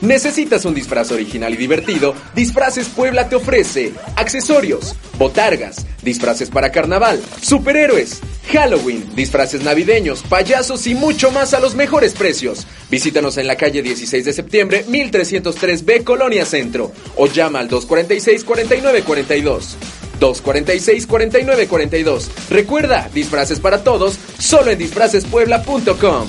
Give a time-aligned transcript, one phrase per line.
[0.00, 2.14] ¿Necesitas un disfraz original y divertido?
[2.34, 8.20] Disfraces Puebla te ofrece accesorios, botargas, disfraces para carnaval, superhéroes,
[8.52, 12.64] Halloween, disfraces navideños, payasos y mucho más a los mejores precios.
[12.90, 19.74] Visítanos en la calle 16 de septiembre, 1303B, Colonia Centro, o llama al 246-4942.
[20.20, 22.28] 246-4942.
[22.50, 26.28] Recuerda, disfraces para todos, solo en disfracespuebla.com.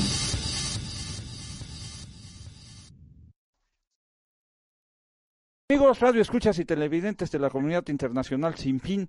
[5.72, 9.08] Amigos, radio escuchas y televidentes de la comunidad internacional sin fin,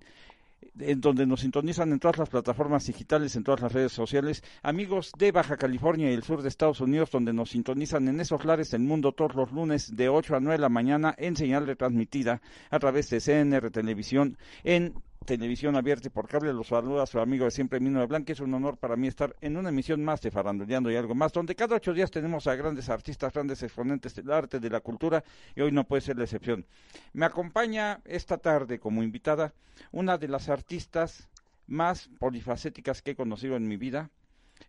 [0.79, 5.11] en donde nos sintonizan en todas las plataformas digitales, en todas las redes sociales, amigos
[5.17, 8.69] de Baja California y el sur de Estados Unidos, donde nos sintonizan en esos lares
[8.69, 12.43] del mundo todos los lunes de 8 a 9 de la mañana en señal retransmitida
[12.69, 14.93] a través de CNR Televisión en
[15.25, 16.53] televisión abierta y por cable.
[16.53, 18.33] Los saluda su amigo de siempre, Mino de Blanca.
[18.33, 21.31] Es un honor para mí estar en una emisión más de Faranduleando y algo más,
[21.31, 25.23] donde cada ocho días tenemos a grandes artistas, grandes exponentes del arte, de la cultura,
[25.55, 26.65] y hoy no puede ser la excepción.
[27.13, 29.53] Me acompaña esta tarde como invitada
[29.91, 31.29] una de las artistas
[31.67, 34.09] más polifacéticas que he conocido en mi vida.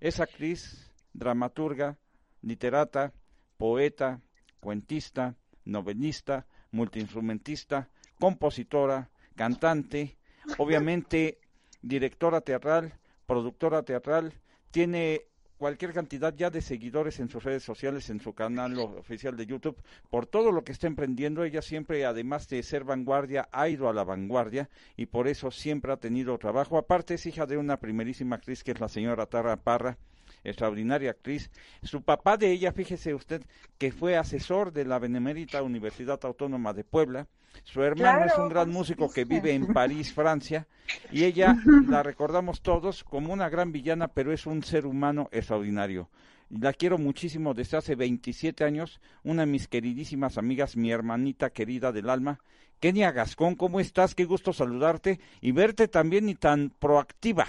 [0.00, 1.97] Es actriz, dramaturga,
[2.42, 3.12] literata,
[3.56, 4.20] poeta,
[4.61, 10.17] cuentista, novelista, multiinstrumentista, compositora, cantante,
[10.59, 11.39] obviamente
[11.83, 12.95] directora teatral,
[13.27, 14.33] productora teatral,
[14.71, 15.27] tiene
[15.62, 19.81] cualquier cantidad ya de seguidores en sus redes sociales, en su canal oficial de YouTube,
[20.11, 21.45] por todo lo que está emprendiendo.
[21.45, 25.93] Ella siempre, además de ser vanguardia, ha ido a la vanguardia y por eso siempre
[25.93, 26.79] ha tenido trabajo.
[26.79, 29.98] Aparte es hija de una primerísima actriz que es la señora Tara Parra,
[30.45, 31.51] extraordinaria actriz.
[31.83, 33.43] Su papá de ella, fíjese usted,
[33.79, 37.27] que fue asesor de la Benemérita Universidad Autónoma de Puebla.
[37.65, 40.67] Su hermano es un gran músico que vive en París, Francia,
[41.11, 46.08] y ella la recordamos todos como una gran villana, pero es un ser humano extraordinario.
[46.48, 51.92] La quiero muchísimo desde hace 27 años, una de mis queridísimas amigas, mi hermanita querida
[51.92, 52.41] del alma.
[52.79, 54.14] Kenia Gascón, ¿cómo estás?
[54.14, 57.47] Qué gusto saludarte y verte también y tan proactiva.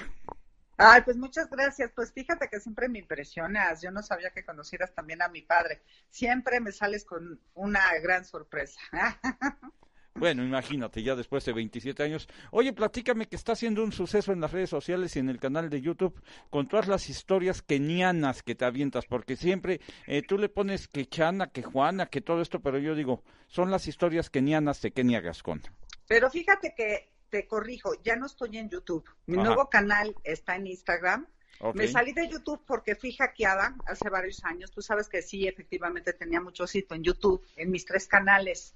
[0.77, 1.91] Ay, pues muchas gracias.
[1.95, 3.81] Pues fíjate que siempre me impresionas.
[3.81, 5.81] Yo no sabía que conocieras también a mi padre.
[6.09, 8.79] Siempre me sales con una gran sorpresa.
[10.15, 12.29] Bueno, imagínate, ya después de 27 años.
[12.51, 15.71] Oye, platícame que está haciendo un suceso en las redes sociales y en el canal
[15.71, 20.49] de YouTube con todas las historias kenianas que te avientas, porque siempre eh, tú le
[20.49, 24.81] pones que Chana, que Juana, que todo esto, pero yo digo, son las historias kenianas
[24.81, 25.63] de Kenia Gascón.
[26.07, 29.09] Pero fíjate que te corrijo, ya no estoy en YouTube.
[29.25, 31.25] Mi nuevo canal está en Instagram.
[31.73, 34.69] Me salí de YouTube porque fui hackeada hace varios años.
[34.69, 38.75] Tú sabes que sí, efectivamente tenía mucho sitio en YouTube, en mis tres canales.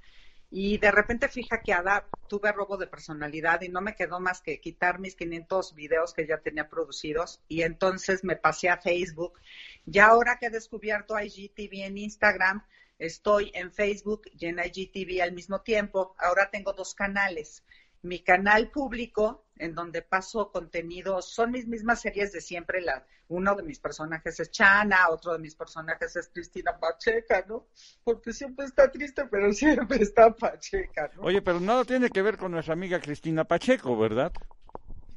[0.50, 4.60] Y de repente fui hackeada, tuve robo de personalidad y no me quedó más que
[4.60, 7.40] quitar mis 500 videos que ya tenía producidos.
[7.48, 9.34] Y entonces me pasé a Facebook.
[9.86, 12.66] Y ahora que he descubierto IGTV en Instagram,
[12.98, 16.16] estoy en Facebook y en IGTV al mismo tiempo.
[16.18, 17.62] Ahora tengo dos canales
[18.08, 22.82] mi canal público, en donde paso contenido, son mis mismas series de siempre.
[22.82, 27.68] La, uno de mis personajes es Chana, otro de mis personajes es Cristina Pacheca, ¿no?
[28.04, 31.24] Porque siempre está triste, pero siempre está Pacheca, ¿no?
[31.24, 34.32] Oye, pero nada tiene que ver con nuestra amiga Cristina Pacheco, ¿verdad?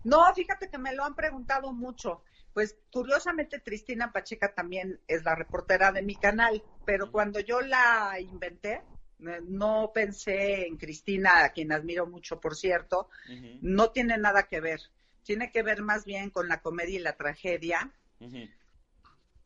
[0.03, 2.23] No, fíjate que me lo han preguntado mucho.
[2.53, 8.19] Pues curiosamente Cristina Pacheca también es la reportera de mi canal, pero cuando yo la
[8.19, 8.83] inventé,
[9.49, 13.09] no pensé en Cristina, a quien admiro mucho, por cierto,
[13.61, 14.81] no tiene nada que ver.
[15.23, 17.91] Tiene que ver más bien con la comedia y la tragedia.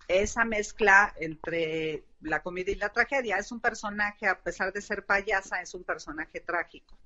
[0.07, 3.37] Esa mezcla entre la comedia y la tragedia.
[3.37, 6.97] Es un personaje, a pesar de ser payasa, es un personaje trágico.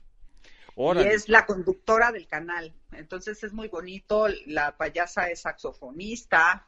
[0.76, 2.72] Y es la conductora del canal.
[2.92, 4.28] Entonces es muy bonito.
[4.46, 6.66] La payasa es saxofonista.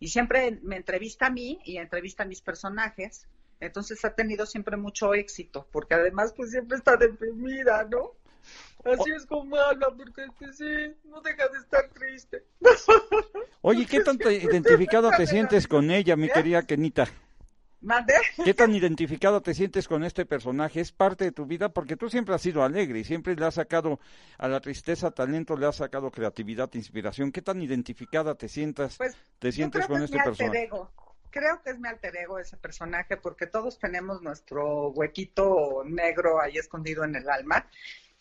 [0.00, 3.28] Y siempre me entrevista a mí y entrevista a mis personajes
[3.62, 8.12] entonces ha tenido siempre mucho éxito, porque además pues siempre está deprimida, ¿no?
[8.84, 12.44] Así es como habla, porque pues, sí, no deja de estar triste.
[13.62, 17.06] Oye, ¿qué tanto identificado te sientes con ella, mi querida Kenita?
[17.80, 18.14] ¿Mande?
[18.44, 20.80] ¿Qué tan identificado te sientes con este personaje?
[20.80, 21.68] ¿Es parte de tu vida?
[21.68, 24.00] Porque tú siempre has sido alegre y siempre le has sacado
[24.38, 27.30] a la tristeza talento, le has sacado creatividad, inspiración.
[27.30, 30.68] ¿Qué tan identificada te sientas, pues, te sientes con este personaje?
[31.32, 36.58] Creo que es mi alter ego ese personaje porque todos tenemos nuestro huequito negro ahí
[36.58, 37.68] escondido en el alma,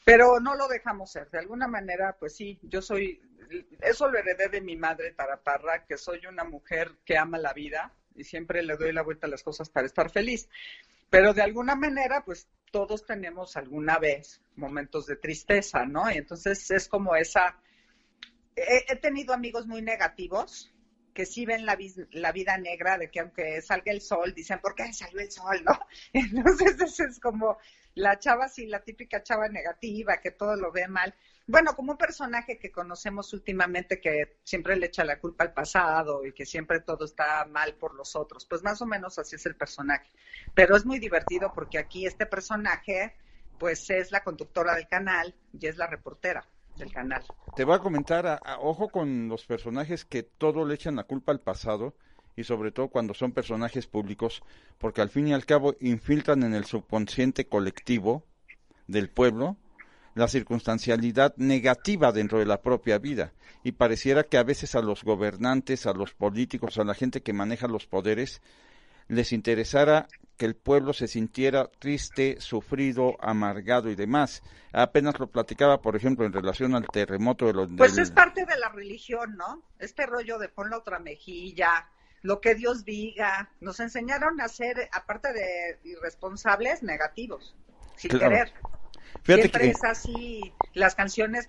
[0.03, 1.29] pero no lo dejamos ser.
[1.29, 3.21] De alguna manera, pues sí, yo soy,
[3.81, 7.93] eso lo heredé de mi madre Taraparra, que soy una mujer que ama la vida
[8.15, 10.49] y siempre le doy la vuelta a las cosas para estar feliz.
[11.09, 16.09] Pero de alguna manera, pues todos tenemos alguna vez momentos de tristeza, ¿no?
[16.09, 17.57] Y entonces es como esa...
[18.55, 20.73] He, tenido amigos muy negativos
[21.13, 21.77] que sí ven la,
[22.11, 25.63] la, vida negra de que aunque salga el sol, dicen, ¿por qué salió el sol?
[25.63, 25.79] ¿no?
[26.13, 27.57] Entonces es como
[27.95, 31.13] la chava, sí, la típica chava negativa, que todo lo ve mal.
[31.47, 36.25] Bueno, como un personaje que conocemos últimamente que siempre le echa la culpa al pasado
[36.25, 39.45] y que siempre todo está mal por los otros, pues más o menos así es
[39.45, 40.09] el personaje.
[40.53, 43.15] Pero es muy divertido porque aquí este personaje,
[43.59, 46.47] pues es la conductora del canal y es la reportera
[47.55, 51.39] Te voy a comentar, ojo con los personajes que todo le echan la culpa al
[51.39, 51.95] pasado
[52.35, 54.41] y sobre todo cuando son personajes públicos,
[54.77, 58.23] porque al fin y al cabo infiltran en el subconsciente colectivo
[58.87, 59.57] del pueblo
[60.13, 63.33] la circunstancialidad negativa dentro de la propia vida.
[63.63, 67.33] Y pareciera que a veces a los gobernantes, a los políticos, a la gente que
[67.33, 68.41] maneja los poderes,
[69.11, 74.41] les interesara que el pueblo se sintiera triste, sufrido, amargado y demás.
[74.71, 77.69] Apenas lo platicaba, por ejemplo, en relación al terremoto de los...
[77.75, 79.63] Pues es parte de la religión, ¿no?
[79.79, 81.89] Este rollo de pon la otra mejilla,
[82.21, 83.49] lo que Dios diga.
[83.59, 87.53] Nos enseñaron a ser, aparte de irresponsables, negativos,
[87.97, 88.53] sin querer
[89.23, 91.47] siempre es así, las canciones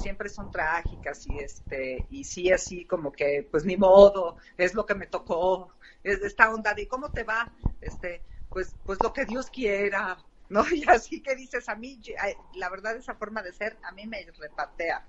[0.00, 4.86] siempre son trágicas y este y sí así como que pues ni modo, es lo
[4.86, 5.70] que me tocó,
[6.04, 10.18] esta onda de cómo te va, este pues pues lo que Dios quiera,
[10.48, 10.64] ¿no?
[10.72, 12.00] Y así que dices a mí
[12.54, 15.04] la verdad esa forma de ser a mí me repatea.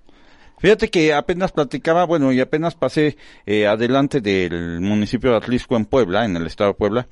[0.58, 5.84] Fíjate que apenas platicaba, bueno, y apenas pasé eh, adelante del municipio de Atlisco en
[5.84, 7.06] Puebla, en el estado de Puebla,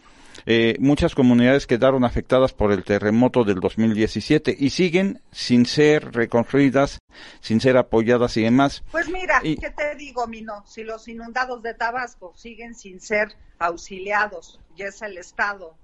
[0.46, 6.98] eh, muchas comunidades quedaron afectadas por el terremoto del 2017 y siguen sin ser reconstruidas,
[7.40, 8.82] sin ser apoyadas y demás.
[8.90, 10.62] Pues mira, ¿qué te digo, Mino?
[10.66, 15.74] Si los inundados de Tabasco siguen sin ser auxiliados, y es el Estado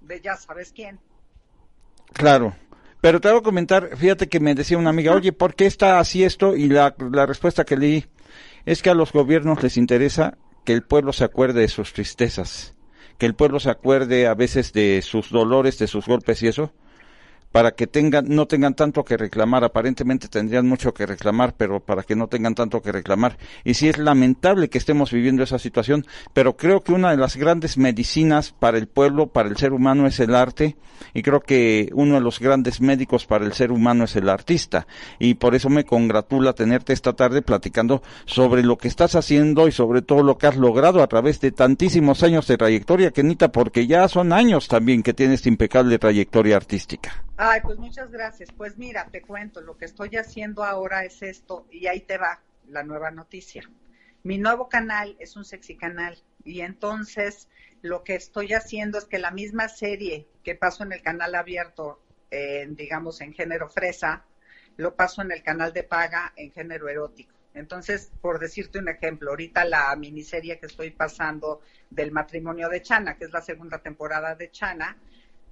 [0.00, 0.98] de ya sabes quién.
[2.12, 2.54] Claro.
[3.00, 6.00] Pero te voy a comentar, fíjate que me decía una amiga, oye, ¿por qué está
[6.00, 6.54] así esto?
[6.54, 8.06] Y la, la respuesta que leí
[8.66, 12.74] es que a los gobiernos les interesa que el pueblo se acuerde de sus tristezas
[13.20, 16.72] que el pueblo se acuerde a veces de sus dolores, de sus golpes y eso,
[17.52, 19.64] para que tengan, no tengan tanto que reclamar.
[19.64, 23.38] Aparentemente tendrían mucho que reclamar, pero para que no tengan tanto que reclamar.
[23.64, 27.36] Y sí es lamentable que estemos viviendo esa situación, pero creo que una de las
[27.36, 30.76] grandes medicinas para el pueblo, para el ser humano, es el arte.
[31.14, 34.86] Y creo que uno de los grandes médicos para el ser humano es el artista.
[35.18, 39.72] Y por eso me congratula tenerte esta tarde platicando sobre lo que estás haciendo y
[39.72, 43.86] sobre todo lo que has logrado a través de tantísimos años de trayectoria, Kenita, porque
[43.86, 47.24] ya son años también que tienes impecable trayectoria artística.
[47.42, 48.52] Ay, pues muchas gracias.
[48.52, 52.42] Pues mira, te cuento, lo que estoy haciendo ahora es esto y ahí te va
[52.68, 53.62] la nueva noticia.
[54.22, 57.48] Mi nuevo canal es un sexy canal y entonces
[57.80, 62.02] lo que estoy haciendo es que la misma serie que paso en el canal abierto,
[62.72, 64.26] digamos en género fresa,
[64.76, 67.34] lo paso en el canal de paga en género erótico.
[67.54, 73.16] Entonces, por decirte un ejemplo, ahorita la miniserie que estoy pasando del matrimonio de Chana,
[73.16, 74.98] que es la segunda temporada de Chana,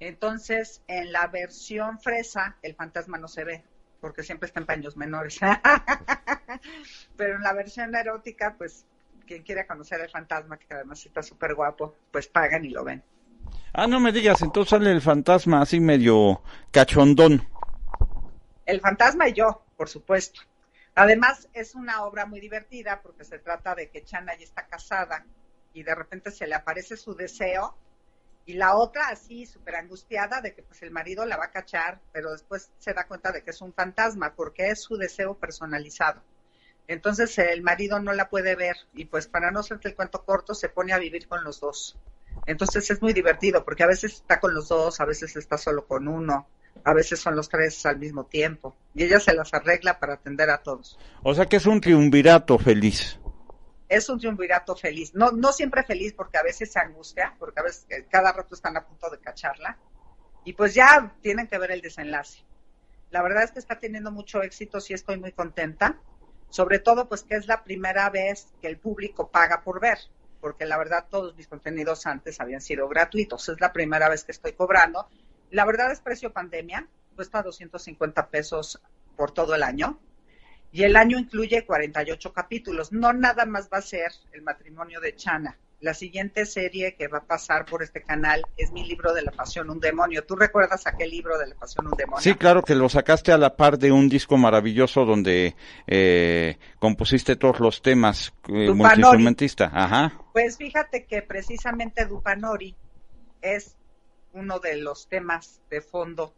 [0.00, 3.64] entonces, en la versión fresa, el fantasma no se ve,
[4.00, 5.40] porque siempre está en paños menores.
[7.16, 8.86] Pero en la versión erótica, pues,
[9.26, 13.02] quien quiera conocer al fantasma, que además está súper guapo, pues pagan y lo ven.
[13.72, 17.46] Ah, no me digas, entonces sale el fantasma así medio cachondón.
[18.66, 20.40] El fantasma y yo, por supuesto.
[20.94, 25.24] Además, es una obra muy divertida porque se trata de que Chana ya está casada
[25.72, 27.76] y de repente se le aparece su deseo
[28.48, 32.00] y la otra así súper angustiada de que pues el marido la va a cachar,
[32.12, 36.22] pero después se da cuenta de que es un fantasma porque es su deseo personalizado.
[36.86, 40.54] Entonces el marido no la puede ver y pues para no hacerte el cuento corto
[40.54, 41.98] se pone a vivir con los dos.
[42.46, 45.86] Entonces es muy divertido porque a veces está con los dos, a veces está solo
[45.86, 46.48] con uno,
[46.84, 50.48] a veces son los tres al mismo tiempo y ella se las arregla para atender
[50.48, 50.98] a todos.
[51.22, 53.20] O sea que es un triunvirato feliz
[53.88, 55.14] es un triunvirato feliz.
[55.14, 58.54] No, no siempre feliz porque a veces se angustia, porque a veces eh, cada rato
[58.54, 59.78] están a punto de cacharla.
[60.44, 62.44] Y pues ya tienen que ver el desenlace.
[63.10, 65.98] La verdad es que está teniendo mucho éxito, sí estoy muy contenta.
[66.50, 69.98] Sobre todo pues que es la primera vez que el público paga por ver,
[70.40, 73.48] porque la verdad todos mis contenidos antes habían sido gratuitos.
[73.48, 75.08] Es la primera vez que estoy cobrando.
[75.50, 78.80] La verdad es precio pandemia, cuesta 250 pesos
[79.16, 79.98] por todo el año
[80.72, 82.92] y el año incluye 48 capítulos.
[82.92, 85.58] No nada más va a ser el matrimonio de Chana.
[85.80, 89.30] La siguiente serie que va a pasar por este canal es mi libro de la
[89.30, 90.24] pasión, un demonio.
[90.24, 92.20] ¿Tú recuerdas aquel libro de la pasión, un demonio?
[92.20, 95.54] Sí, claro que lo sacaste a la par de un disco maravilloso donde
[95.86, 99.70] eh, compusiste todos los temas eh, multiinstrumentista.
[99.72, 100.20] Ajá.
[100.32, 102.74] Pues fíjate que precisamente Dupanori
[103.40, 103.76] es
[104.32, 106.34] uno de los temas de fondo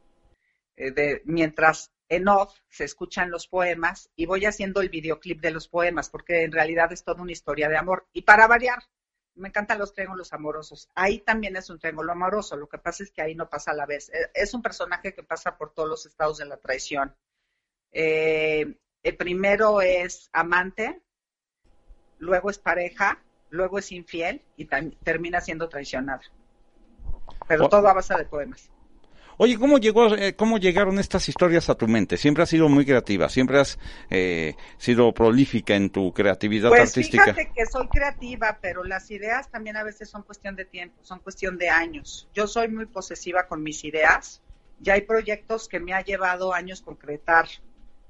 [0.77, 5.53] eh, de, mientras en off se escuchan los poemas y voy haciendo el videoclip de
[5.53, 8.09] los poemas, porque en realidad es toda una historia de amor.
[8.13, 8.83] Y para variar,
[9.37, 10.89] me encantan los triángulos amorosos.
[10.97, 13.75] Ahí también es un triángulo amoroso, lo que pasa es que ahí no pasa a
[13.75, 14.11] la vez.
[14.11, 17.15] Eh, es un personaje que pasa por todos los estados de la traición.
[17.93, 21.01] Eh, el primero es amante,
[22.19, 26.23] luego es pareja, luego es infiel y termina siendo traicionada.
[27.47, 28.69] Pero todo a base de poemas.
[29.43, 32.19] Oye, ¿cómo, llegó, eh, ¿cómo llegaron estas historias a tu mente?
[32.19, 33.79] Siempre has sido muy creativa, siempre has
[34.11, 37.25] eh, sido prolífica en tu creatividad pues artística.
[37.25, 41.21] Fíjate que soy creativa, pero las ideas también a veces son cuestión de tiempo, son
[41.21, 42.29] cuestión de años.
[42.35, 44.43] Yo soy muy posesiva con mis ideas.
[44.79, 47.49] Ya hay proyectos que me ha llevado años concretar.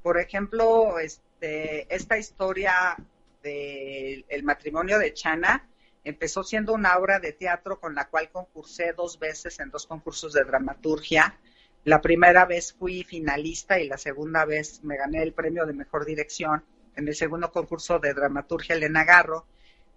[0.03, 2.97] Por ejemplo, este, esta historia
[3.45, 5.65] del matrimonio de Chana,
[6.03, 10.33] Empezó siendo una obra de teatro con la cual concursé dos veces en dos concursos
[10.33, 11.39] de dramaturgia.
[11.85, 16.07] La primera vez fui finalista y la segunda vez me gané el premio de mejor
[16.07, 16.65] dirección.
[16.97, 19.47] En el segundo concurso de dramaturgia, Elena Garro,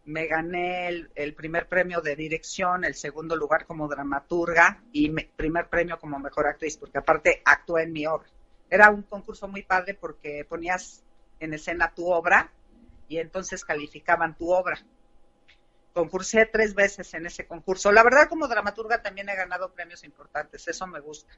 [0.06, 5.98] me gané el, primer premio de dirección, el segundo lugar como dramaturga y primer premio
[5.98, 8.28] como mejor actriz, porque aparte actué en mi obra.
[8.70, 11.02] Era un concurso muy padre porque ponías
[11.40, 12.52] en escena tu obra
[13.08, 14.84] y entonces calificaban tu obra
[15.94, 17.92] concursé tres veces en ese concurso.
[17.92, 21.34] La verdad, como dramaturga también he ganado premios importantes, eso me gusta.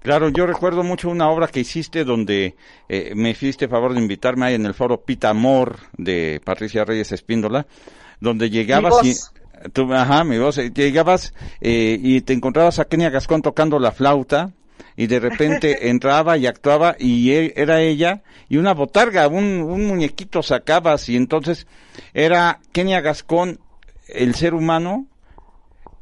[0.00, 2.56] Claro, yo recuerdo mucho una obra que hiciste donde
[2.88, 7.12] eh, me hiciste favor de invitarme ahí en el foro Pita Amor de Patricia Reyes
[7.12, 7.66] Espíndola,
[8.18, 9.14] donde llegabas y
[9.72, 13.92] tú, ajá, mi voz, eh, llegabas eh, y te encontrabas a Kenia Gascón tocando la
[13.92, 14.52] flauta
[14.96, 19.86] y de repente entraba y actuaba y e, era ella y una botarga, un, un
[19.86, 21.66] muñequito sacabas y entonces
[22.14, 23.60] era Kenia Gascón
[24.14, 25.06] el ser humano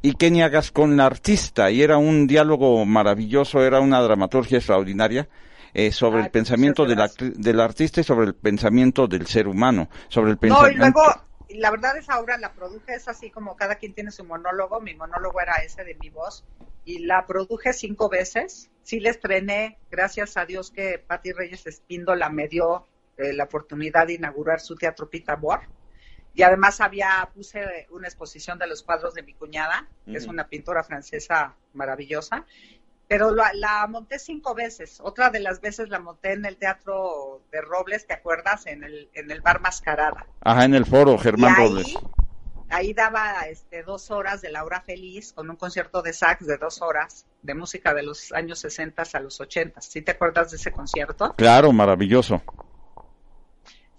[0.01, 5.27] y Kenia Gascón la artista y era un diálogo maravilloso, era una dramaturgia extraordinaria
[5.73, 6.99] eh, sobre el pensamiento del,
[7.35, 10.79] del, artista y sobre el pensamiento del ser humano, sobre el pensamiento.
[10.79, 14.11] No, y luego, la verdad esa obra la produje, es así como cada quien tiene
[14.11, 16.45] su monólogo, mi monólogo era ese de mi voz
[16.85, 22.29] y la produje cinco veces, sí la estrené, gracias a Dios que Patti Reyes Espíndola
[22.29, 22.87] me dio
[23.17, 25.67] eh, la oportunidad de inaugurar su teatro Pita Boar
[26.33, 30.47] y además había, puse una exposición de los cuadros de mi cuñada, que es una
[30.47, 32.45] pintora francesa maravillosa,
[33.09, 34.99] pero la, monté cinco veces.
[35.01, 38.67] Otra de las veces la monté en el Teatro de Robles, ¿te acuerdas?
[38.67, 40.27] En el, en el bar Mascarada.
[40.41, 41.95] Ajá, en el foro Germán Robles.
[42.69, 46.57] Ahí daba este, dos horas de La Hora Feliz con un concierto de sax de
[46.57, 49.81] dos horas de música de los años 60 a los 80.
[49.81, 51.33] ¿Sí te acuerdas de ese concierto?
[51.35, 52.43] Claro, maravilloso.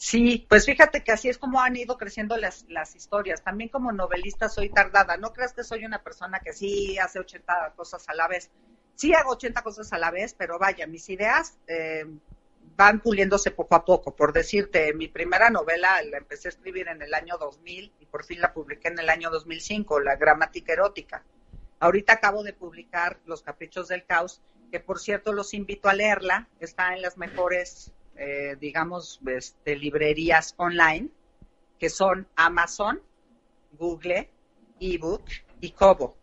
[0.02, 3.44] Sí, pues fíjate que así es como han ido creciendo las, las historias.
[3.44, 5.18] También como novelista soy tardada.
[5.18, 8.50] No creas que soy una persona que sí hace 80 cosas a la vez.
[8.94, 12.06] Sí hago 80 cosas a la vez, pero vaya, mis ideas eh,
[12.76, 14.16] van puliéndose poco a poco.
[14.16, 18.24] Por decirte, mi primera novela la empecé a escribir en el año 2000 y por
[18.24, 21.24] fin la publiqué en el año 2005, La gramática erótica.
[21.78, 24.40] Ahorita acabo de publicar Los caprichos del caos,
[24.70, 26.48] que por cierto los invito a leerla.
[26.58, 31.08] Está en las mejores eh, digamos, este, librerías online,
[31.78, 33.00] que son Amazon,
[33.72, 34.28] Google,
[34.78, 35.24] ebook
[35.62, 36.18] y Kobo.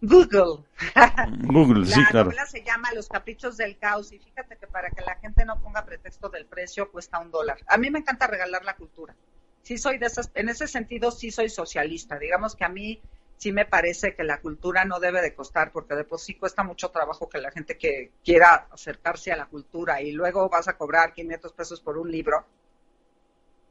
[0.00, 0.64] Google.
[1.42, 2.30] Google, sí, claro.
[2.30, 5.44] La novela se llama Los Caprichos del Caos y fíjate que para que la gente
[5.44, 7.58] no ponga pretexto del precio cuesta un dólar.
[7.66, 9.14] A mí me encanta regalar la cultura.
[9.60, 12.18] Sí soy de esas, en ese sentido sí soy socialista.
[12.18, 13.02] Digamos que a mí
[13.36, 16.62] sí me parece que la cultura no debe de costar, porque de por sí cuesta
[16.62, 20.76] mucho trabajo que la gente que quiera acercarse a la cultura y luego vas a
[20.76, 22.46] cobrar 500 pesos por un libro,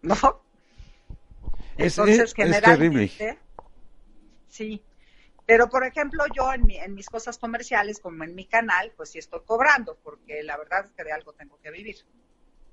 [0.02, 0.16] ¿no?
[1.78, 3.40] Entonces, generalmente,
[4.48, 4.84] sí.
[5.46, 9.20] Pero, por ejemplo, yo en, en mis cosas comerciales, como en mi canal, pues sí
[9.20, 11.98] estoy cobrando, porque la verdad es que de algo tengo que vivir.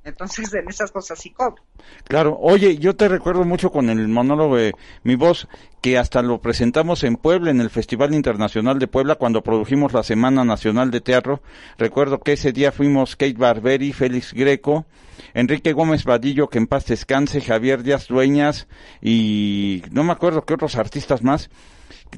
[0.02, 1.62] Entonces, en esas cosas sí cobro.
[2.04, 5.46] Claro, oye, yo te recuerdo mucho con el monólogo de Mi Voz,
[5.82, 10.02] que hasta lo presentamos en Puebla, en el Festival Internacional de Puebla, cuando produjimos la
[10.02, 11.42] Semana Nacional de Teatro.
[11.76, 14.86] Recuerdo que ese día fuimos Kate Barberi, Félix Greco,
[15.34, 18.68] Enrique Gómez Vadillo, que en paz descanse, Javier Díaz Dueñas
[19.02, 21.50] y no me acuerdo qué otros artistas más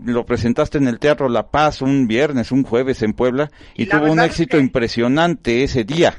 [0.04, 4.10] lo presentaste en el Teatro La Paz un viernes, un jueves en Puebla y, tuvo
[4.10, 6.14] un éxito impresionante ese día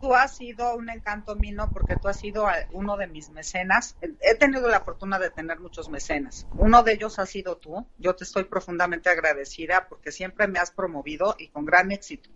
[0.00, 3.96] tú has sido un encanto mío porque tú has sido uno de mis mecenas.
[4.20, 6.46] He tenido la fortuna de tener muchos mecenas.
[6.54, 7.86] Uno de ellos ha sido tú.
[7.98, 12.30] Yo te estoy profundamente agradecida porque siempre me has promovido y con gran éxito.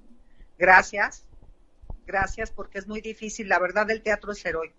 [0.59, 1.25] Gracias.
[2.07, 3.49] Gracias porque es muy difícil.
[3.49, 4.77] La verdad, el teatro es heroico.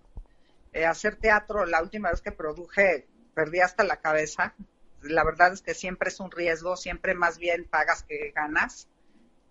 [0.71, 4.53] Eh, hacer teatro, la última vez que produje, perdí hasta la cabeza.
[5.01, 8.87] La verdad es que siempre es un riesgo, siempre más bien pagas que ganas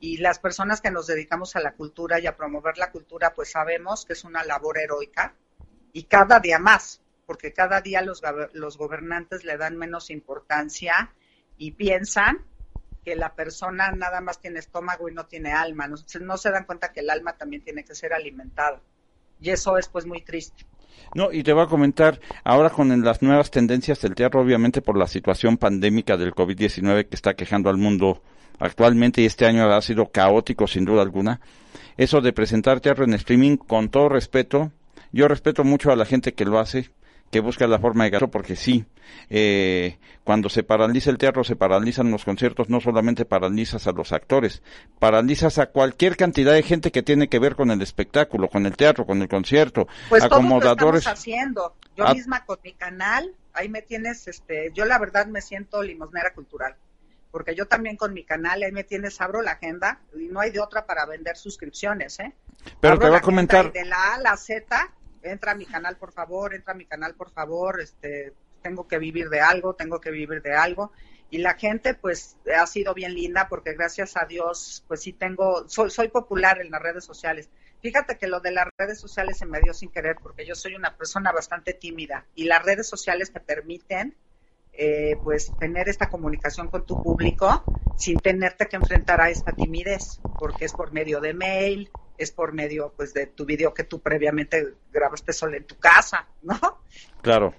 [0.05, 3.51] y las personas que nos dedicamos a la cultura y a promover la cultura, pues
[3.51, 5.35] sabemos que es una labor heroica
[5.95, 8.21] y cada día más, porque cada día los,
[8.53, 11.15] los gobernantes le dan menos importancia
[11.57, 12.45] y piensan
[13.03, 15.89] que la persona nada más tiene estómago y no tiene alma.
[15.89, 18.83] No, no se dan cuenta que el alma también tiene que ser alimentada.
[19.41, 20.67] Y eso es pues muy triste.
[21.15, 24.99] No, y te voy a comentar, ahora con las nuevas tendencias del teatro, obviamente por
[24.99, 28.23] la situación pandémica del COVID-19 que está quejando al mundo
[28.59, 31.41] actualmente y este año ha sido caótico sin duda alguna.
[31.97, 34.73] Eso de presentar teatro en streaming, con todo respeto,
[35.13, 36.91] yo respeto mucho a la gente que lo hace,
[37.31, 38.85] que busca la forma de gasto, porque sí,
[39.31, 44.13] eh, cuando se paraliza el teatro, se paralizan los conciertos, no solamente paralizas a los
[44.13, 44.63] actores,
[44.99, 48.77] paralizas a cualquier cantidad de gente que tiene que ver con el espectáculo, con el
[48.77, 51.07] teatro, con el concierto, pues acomodadores.
[51.07, 51.75] haciendo.
[51.97, 56.33] Yo misma con mi canal, ahí me tienes, este, yo la verdad me siento limosnera
[56.35, 56.75] cultural
[57.35, 60.53] porque yo también con mi canal, ahí me tienes, abro la agenda y no hay
[60.53, 62.33] de otra para vender suscripciones, ¿eh?
[62.81, 63.73] Pero te voy a comentar.
[63.73, 64.65] De la A a la Z,
[65.21, 68.99] entra a mi canal, por favor, entra a mi canal, por favor, este, tengo que
[68.99, 70.93] vivir de algo, tengo que vivir de algo.
[71.29, 75.69] Y la gente, pues, ha sido bien linda porque gracias a Dios, pues sí tengo,
[75.69, 77.51] soy, soy popular en las redes sociales.
[77.83, 80.77] Fíjate que lo de las redes sociales se me dio sin querer porque yo soy
[80.77, 84.15] una persona bastante tímida y las redes sociales te permiten
[84.77, 90.21] eh, pues tener esta comunicación con tu público sin tenerte que enfrentar a esta timidez,
[90.37, 94.01] porque es por medio de mail, es por medio pues de tu video que tú
[94.01, 96.59] previamente grabaste solo en tu casa, ¿no?
[97.23, 97.55] Claro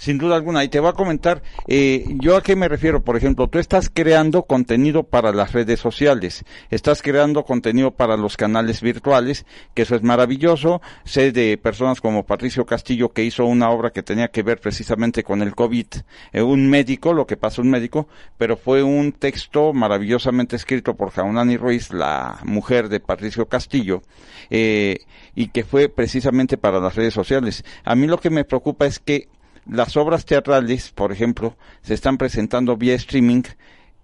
[0.00, 0.64] sin duda alguna.
[0.64, 3.90] Y te voy a comentar, eh, yo a qué me refiero, por ejemplo, tú estás
[3.92, 9.94] creando contenido para las redes sociales, estás creando contenido para los canales virtuales, que eso
[9.94, 10.80] es maravilloso.
[11.04, 15.22] Sé de personas como Patricio Castillo que hizo una obra que tenía que ver precisamente
[15.22, 15.86] con el COVID,
[16.32, 21.10] eh, un médico, lo que pasó un médico, pero fue un texto maravillosamente escrito por
[21.10, 24.00] Jaunani Ruiz, la mujer de Patricio Castillo,
[24.48, 25.00] eh,
[25.34, 27.64] y que fue precisamente para las redes sociales.
[27.84, 29.28] A mí lo que me preocupa es que
[29.70, 33.42] las obras teatrales, por ejemplo, se están presentando vía streaming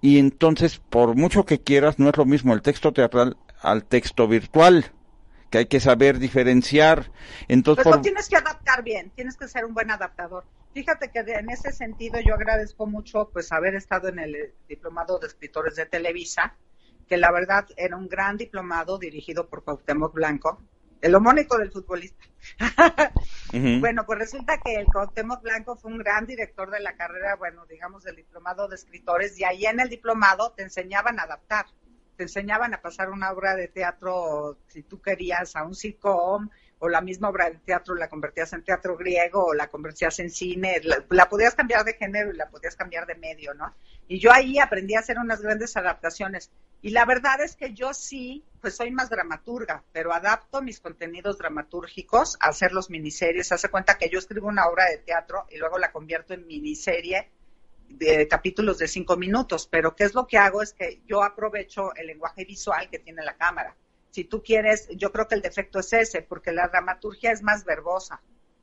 [0.01, 4.29] y entonces, por mucho que quieras, no es lo mismo el texto teatral al texto
[4.29, 4.93] virtual,
[5.51, 7.11] que hay que saber diferenciar.
[7.49, 10.45] Entonces, Pero tienes que adaptar bien, tienes que ser un buen adaptador.
[10.73, 15.27] Fíjate que en ese sentido yo agradezco mucho pues haber estado en el diplomado de
[15.27, 16.55] escritores de Televisa,
[17.09, 20.61] que la verdad era un gran diplomado dirigido por Cuauhtémoc Blanco,
[21.01, 22.25] el homónico del futbolista.
[23.53, 27.67] Bueno, pues resulta que el Cuauhtémoc Blanco fue un gran director de la carrera, bueno,
[27.67, 31.67] digamos, del diplomado de escritores, y ahí en el diplomado te enseñaban a adaptar,
[32.17, 36.89] te enseñaban a pasar una obra de teatro, si tú querías, a un sitcom, o
[36.89, 40.81] la misma obra de teatro la convertías en teatro griego, o la convertías en cine,
[40.83, 43.75] la, la podías cambiar de género y la podías cambiar de medio, ¿no?
[44.09, 46.51] Y yo ahí aprendí a hacer unas grandes adaptaciones.
[46.83, 51.39] Y la verdad es que yo sí, pues soy más dramaturga, pero adapto mis contenidos
[51.39, 53.51] dramatúrgicos a hacer los miniseries.
[53.51, 57.31] Hace cuenta que yo escribo una obra de teatro y luego la convierto en miniserie
[57.89, 59.67] de capítulos de cinco minutos.
[59.67, 60.63] Pero ¿qué es lo que hago?
[60.63, 63.75] Es que yo aprovecho el lenguaje visual que tiene la cámara.
[64.17, 67.67] Si tú quieres, yo creo que el defecto es ese, porque la dramaturgia es más
[67.67, 68.23] verbosa.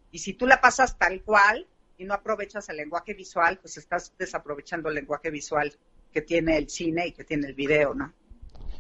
[0.10, 4.12] Y si tú la pasas tal cual, y no aprovechas el lenguaje visual, pues estás
[4.18, 5.72] desaprovechando el lenguaje visual
[6.12, 8.12] que tiene el cine y que tiene el video, ¿no?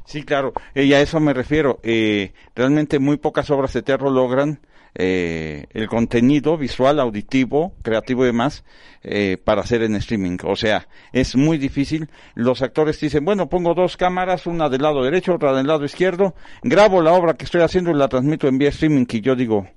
[0.08, 1.80] Sí, claro, y a eso me refiero.
[1.84, 4.60] Eh, realmente muy pocas obras de teatro logran
[4.96, 8.64] eh, el contenido visual, auditivo, creativo y demás
[9.02, 10.38] eh, para hacer en streaming.
[10.44, 12.10] O sea, es muy difícil.
[12.36, 16.36] Los actores dicen, bueno, pongo dos cámaras, una del lado derecho, otra del lado izquierdo,
[16.62, 19.68] grabo la obra que estoy haciendo y la transmito en vía streaming y yo digo,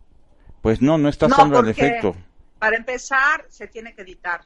[0.61, 2.15] pues no, no está dando el efecto.
[2.59, 4.43] Para empezar, se tiene que editar.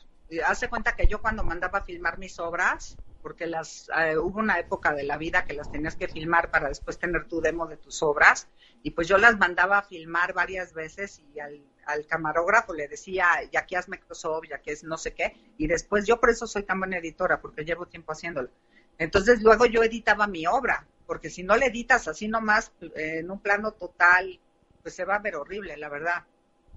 [0.46, 4.58] Hace cuenta que yo cuando mandaba a filmar mis obras, porque las eh, hubo una
[4.58, 7.76] época de la vida que las tenías que filmar para después tener tu demo de
[7.76, 8.48] tus obras,
[8.82, 11.62] y pues yo las mandaba a filmar varias veces y al,
[12.08, 16.06] camarógrafo le decía, ya que hazme Microsoft, ya que es no sé qué, y después
[16.06, 18.48] yo por eso soy tan buena editora, porque llevo tiempo haciéndolo.
[18.96, 23.30] Entonces luego yo editaba mi obra, porque si no le editas así nomás eh, en
[23.30, 24.38] un plano total,
[24.82, 26.24] pues se va a ver horrible, la verdad.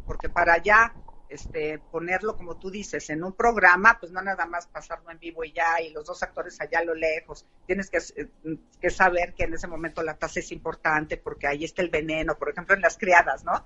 [0.05, 0.93] Porque para allá
[1.29, 5.43] este, ponerlo, como tú dices, en un programa, pues no nada más pasarlo en vivo
[5.43, 7.45] y ya, y los dos actores allá a lo lejos.
[7.65, 7.99] Tienes que,
[8.79, 12.35] que saber que en ese momento la tasa es importante porque ahí está el veneno,
[12.35, 13.65] por ejemplo, en las criadas, ¿no?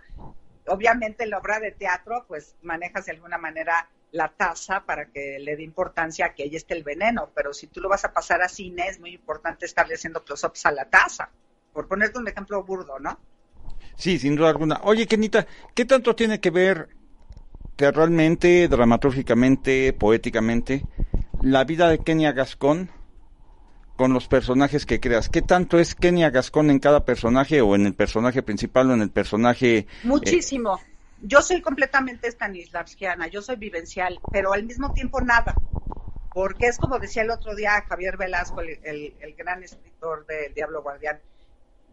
[0.68, 5.38] Obviamente en la obra de teatro, pues manejas de alguna manera la tasa para que
[5.40, 8.14] le dé importancia a que ahí esté el veneno, pero si tú lo vas a
[8.14, 11.30] pasar a cine, es muy importante estarle haciendo close-ups a la tasa,
[11.74, 13.20] por ponerte un ejemplo burdo, ¿no?
[13.96, 14.80] Sí, sin duda alguna.
[14.84, 16.90] Oye, Kenita, ¿qué tanto tiene que ver
[17.78, 20.84] teatralmente, dramatúrgicamente, poéticamente,
[21.42, 22.90] la vida de Kenia Gascón
[23.96, 25.30] con los personajes que creas.
[25.30, 29.02] ¿Qué tanto es Kenia Gascón en cada personaje o en el personaje principal o en
[29.02, 29.78] el personaje?
[29.78, 30.82] Eh, Muchísimo.
[31.22, 35.56] Yo soy completamente stanislavskiana, yo soy vivencial, pero al mismo tiempo nada.
[36.34, 40.84] Porque es como decía el otro día Javier Velasco, el, el gran escritor de Diablo
[40.84, 41.20] Guardián,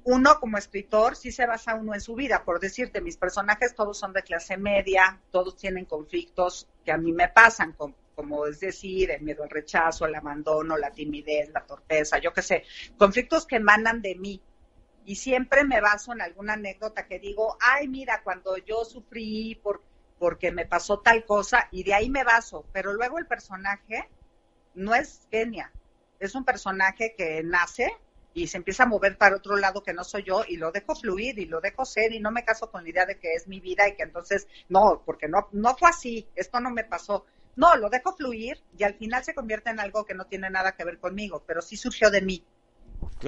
[0.04, 2.44] uno como escritor sí se basa uno en su vida.
[2.44, 7.12] Por decirte, mis personajes todos son de clase media, todos tienen conflictos que a mí
[7.12, 7.74] me pasan,
[8.14, 12.42] como, es decir, el miedo al rechazo, el abandono, la timidez, la torpeza, yo qué
[12.42, 12.64] sé,
[12.98, 14.42] conflictos que emanan de mí.
[15.06, 19.82] Y siempre me baso en alguna anécdota que digo, ay, mira, cuando yo sufrí por,
[20.18, 22.66] porque me pasó tal cosa, y de ahí me baso.
[22.72, 24.08] Pero luego el personaje
[24.74, 25.72] no es genia,
[26.20, 27.90] es un personaje que nace
[28.34, 30.94] y se empieza a mover para otro lado que no soy yo y lo dejo
[30.96, 33.46] fluir y lo dejo ser y no me caso con la idea de que es
[33.46, 37.24] mi vida y que entonces no, porque no, no fue así, esto no me pasó.
[37.56, 40.72] No, lo dejo fluir y al final se convierte en algo que no tiene nada
[40.72, 42.44] que ver conmigo, pero sí surgió de mí.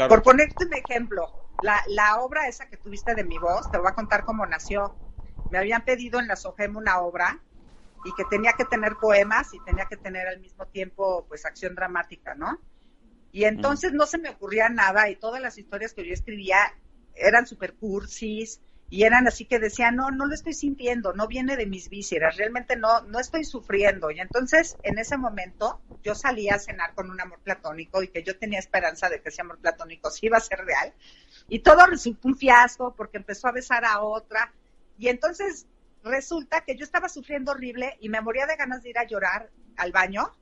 [0.09, 3.89] Por ponerte un ejemplo, la, la obra esa que tuviste de mi voz, te voy
[3.89, 4.97] a contar cómo nació.
[5.51, 7.41] Me habían pedido en la SOGEM una obra
[8.05, 11.77] y que tenía que tener poemas y tenía que tener al mismo tiempo pues acción
[11.77, 12.61] dramática, ¿no?
[13.37, 16.57] Y entonces no se me ocurría nada y todas las historias que yo escribía
[17.15, 21.55] eran super cursis y eran así que decía, no, no lo estoy sintiendo, no viene
[21.59, 24.11] de mis vísceras, realmente no, no estoy sufriendo.
[24.11, 28.23] Y entonces en ese momento yo salía a cenar con un amor platónico y que
[28.23, 30.95] yo tenía esperanza de que ese amor platónico sí iba a ser real.
[31.47, 34.55] Y todo resultó un fiasco porque empezó a besar a otra.
[34.97, 35.67] Y entonces
[36.03, 39.51] resulta que yo estaba sufriendo horrible y me moría de ganas de ir a llorar
[39.77, 40.33] al baño.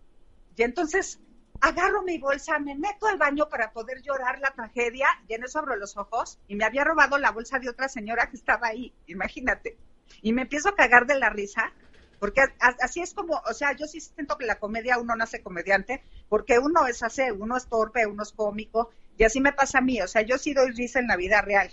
[0.55, 1.19] Y entonces
[1.65, 5.59] agarro mi bolsa, me meto al baño para poder llorar la tragedia y en eso
[5.59, 8.93] abro los ojos y me había robado la bolsa de otra señora que estaba ahí,
[9.07, 9.79] imagínate.
[10.21, 11.73] Y me empiezo a cagar de la risa,
[12.19, 16.03] porque así es como, o sea, yo sí siento que la comedia uno nace comediante,
[16.29, 19.81] porque uno es así, uno es torpe, uno es cómico, y así me pasa a
[19.81, 21.71] mí, o sea, yo sí doy risa en la vida real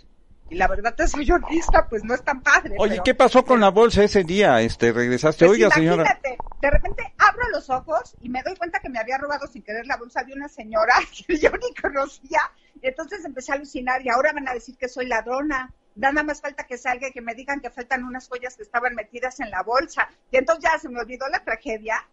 [0.51, 2.75] y la verdad te soy honesta, pues no es tan padre.
[2.77, 4.59] Oye, ¿qué pasó con la bolsa ese día?
[4.59, 6.19] Este, regresaste, pues oiga señora.
[6.61, 9.87] De repente abro los ojos y me doy cuenta que me había robado sin querer
[9.87, 10.93] la bolsa de una señora
[11.27, 12.41] que yo ni conocía.
[12.81, 15.73] Y entonces empecé a alucinar y ahora van a decir que soy ladrona.
[15.95, 18.93] Nada más falta que salga y que me digan que faltan unas joyas que estaban
[18.93, 20.09] metidas en la bolsa.
[20.31, 22.05] Y entonces ya se me olvidó la tragedia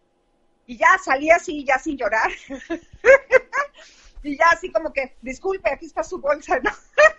[0.65, 2.31] y ya salí así, ya sin llorar.
[4.23, 6.71] y ya así como que, disculpe, aquí está su bolsa, ¿no?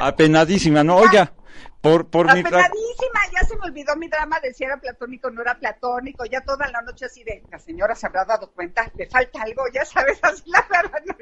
[0.00, 0.96] Apenadísima, ¿no?
[0.96, 1.32] Oiga,
[1.80, 2.40] por, por mi...
[2.40, 6.40] Apenadísima, ya se me olvidó mi drama de si era platónico no era platónico, ya
[6.42, 9.84] toda la noche así de, la señora se habrá dado cuenta, le falta algo, ya
[9.84, 11.16] sabes, así la paranoia.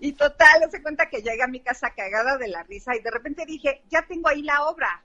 [0.00, 3.10] Y total, hace cuenta que llega a mi casa cagada de la risa y de
[3.10, 5.02] repente dije, ya tengo ahí la obra.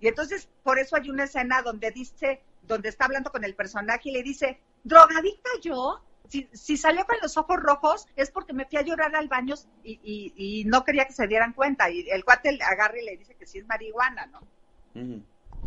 [0.00, 4.10] Y entonces, por eso hay una escena donde dice, donde está hablando con el personaje
[4.10, 8.78] y le dice, drogadicta yo, si, salió con los ojos rojos es porque me fui
[8.78, 11.90] a llorar al baño y, no quería que se dieran cuenta.
[11.90, 14.40] Y el cuate agarra y le dice que sí es marihuana, ¿no?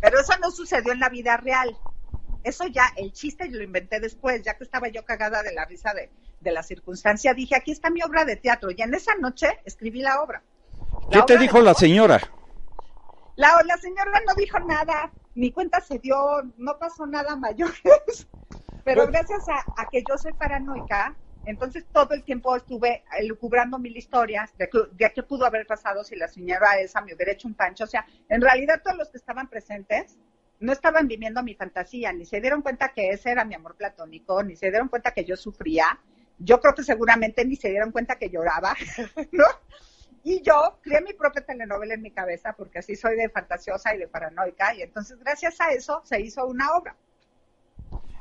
[0.00, 1.76] Pero eso no sucedió en la vida real.
[2.44, 5.64] Eso ya, el chiste yo lo inventé después, ya que estaba yo cagada de la
[5.64, 6.10] risa de,
[6.50, 7.34] la circunstancia.
[7.34, 8.70] Dije, aquí está mi obra de teatro.
[8.70, 10.42] Y en esa noche escribí la obra.
[11.10, 12.20] ¿Qué te dijo la señora?
[13.36, 16.16] La, la señora no dijo nada, mi cuenta se dio,
[16.56, 17.70] no pasó nada mayor.
[18.88, 24.56] Pero gracias a, que yo soy paranoica, entonces todo el tiempo estuve lucubrando mil historias
[24.56, 24.70] de,
[25.14, 27.84] qué pudo haber pasado si la señora esa me hubiera hecho un pancho.
[27.84, 30.16] O sea, en realidad todos los que estaban presentes
[30.60, 34.42] no estaban viviendo mi fantasía, ni se dieron cuenta que ese era mi amor platónico,
[34.42, 36.00] ni se dieron cuenta que yo sufría.
[36.38, 38.74] Yo creo que seguramente ni se dieron cuenta que lloraba,
[39.32, 39.44] ¿no?
[40.24, 43.98] Y yo creé mi propia telenovela en mi cabeza porque así soy de fantasiosa y
[43.98, 46.96] de paranoica y entonces gracias a eso se hizo una obra.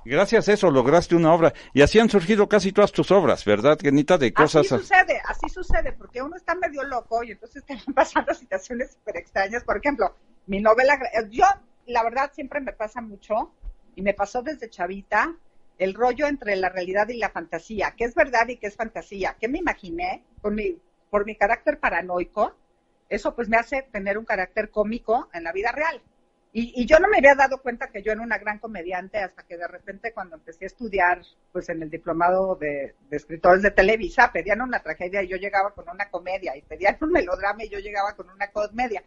[0.07, 1.53] Gracias a eso lograste una obra.
[1.73, 4.17] Y así han surgido casi todas tus obras, ¿verdad, Genita?
[4.17, 4.71] De cosas.
[4.71, 8.93] Así sucede, así sucede, porque uno está medio loco y entonces te van pasando situaciones
[8.93, 9.63] súper extrañas.
[9.63, 10.15] Por ejemplo,
[10.45, 10.97] mi novela,
[11.29, 11.45] yo,
[11.85, 13.51] la verdad, siempre me pasa mucho,
[13.97, 15.35] y me pasó desde chavita,
[15.79, 19.35] el rollo entre la realidad y la fantasía, qué es verdad y qué es fantasía.
[19.39, 20.77] ¿Qué me imaginé por mi,
[21.09, 22.55] por mi carácter paranoico?
[23.09, 25.99] Eso pues me hace tener un carácter cómico en la vida real.
[26.59, 29.57] Y, yo no me había dado cuenta que yo era una gran comediante hasta que
[29.57, 34.61] de repente cuando empecé a estudiar, pues en el diplomado de, escritores de Televisa, pedían
[34.61, 38.15] una tragedia y yo llegaba con una comedia, y pedían un melodrama y yo llegaba
[38.15, 39.03] con una comedia.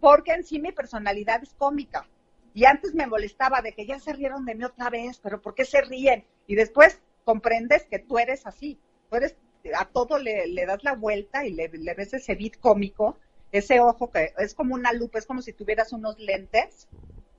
[0.00, 2.06] Porque en sí mi personalidad es cómica.
[2.54, 5.56] Y antes me molestaba de que ya se rieron de mí otra vez, pero ¿por
[5.56, 6.24] qué se ríen?
[6.46, 8.78] Y después comprendes que tú eres así.
[9.10, 9.34] Tú eres,
[9.76, 13.18] a todo le, das la vuelta y le, ves ese beat cómico
[13.52, 16.88] ese ojo que es como una lupa, es como si tuvieras unos lentes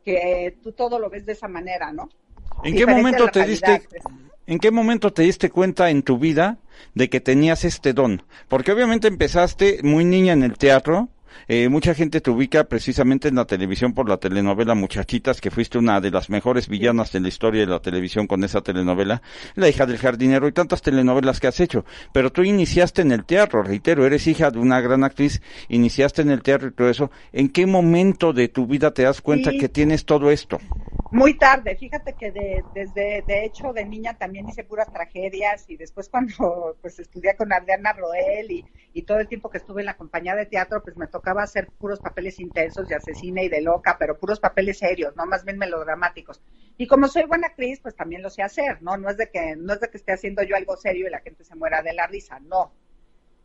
[0.05, 2.09] que tú todo lo ves de esa manera, ¿no?
[2.63, 4.03] ¿En qué momento te diste, pues.
[4.45, 6.59] en qué momento te diste cuenta en tu vida
[6.93, 8.23] de que tenías este don?
[8.47, 11.09] Porque obviamente empezaste muy niña en el teatro,
[11.47, 15.77] eh, mucha gente te ubica precisamente en la televisión por la telenovela Muchachitas, que fuiste
[15.77, 19.21] una de las mejores villanas de la historia de la televisión con esa telenovela,
[19.55, 21.85] La hija del jardinero y tantas telenovelas que has hecho.
[22.13, 26.31] Pero tú iniciaste en el teatro, reitero, eres hija de una gran actriz, iniciaste en
[26.31, 27.11] el teatro y todo eso.
[27.31, 30.59] ¿En qué momento de tu vida te das cuenta que tienes todo esto?
[31.11, 35.77] Muy tarde, fíjate que de, desde, de hecho, de niña también hice puras tragedias y
[35.77, 39.85] después cuando pues estudié con Adriana Roel y, y todo el tiempo que estuve en
[39.85, 43.61] la compañía de teatro, pues me tocaba hacer puros papeles intensos de asesina y de
[43.61, 46.41] loca, pero puros papeles serios, no más bien melodramáticos.
[46.77, 48.97] Y como soy buena actriz, pues también lo sé hacer, ¿no?
[48.97, 51.21] No es de que, no es de que esté haciendo yo algo serio y la
[51.21, 52.73] gente se muera de la risa, no.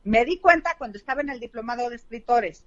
[0.03, 2.65] Me di cuenta cuando estaba en el diplomado de escritores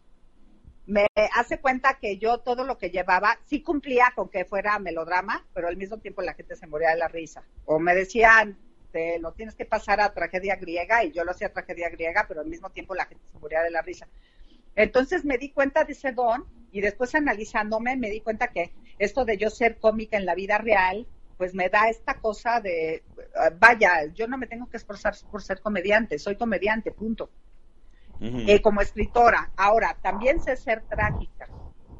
[0.85, 5.45] me hace cuenta que yo todo lo que llevaba sí cumplía con que fuera melodrama,
[5.53, 7.43] pero al mismo tiempo la gente se moría de la risa.
[7.65, 8.57] O me decían,
[8.91, 12.41] te lo tienes que pasar a tragedia griega y yo lo hacía tragedia griega, pero
[12.41, 14.07] al mismo tiempo la gente se moría de la risa.
[14.75, 19.25] Entonces me di cuenta de ese don y después analizándome me di cuenta que esto
[19.25, 21.07] de yo ser cómica en la vida real,
[21.37, 23.03] pues me da esta cosa de,
[23.59, 27.31] vaya, yo no me tengo que esforzar por ser comediante, soy comediante, punto.
[28.23, 29.51] Eh, como escritora.
[29.55, 31.49] Ahora, también sé ser trágica,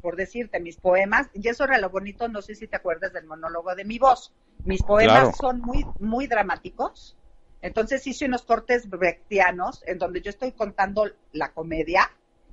[0.00, 3.26] por decirte, mis poemas, y eso era lo bonito, no sé si te acuerdas del
[3.26, 4.32] monólogo de mi voz.
[4.64, 7.16] Mis poemas son muy, muy dramáticos.
[7.60, 12.08] Entonces hice unos cortes brechtianos en donde yo estoy contando la comedia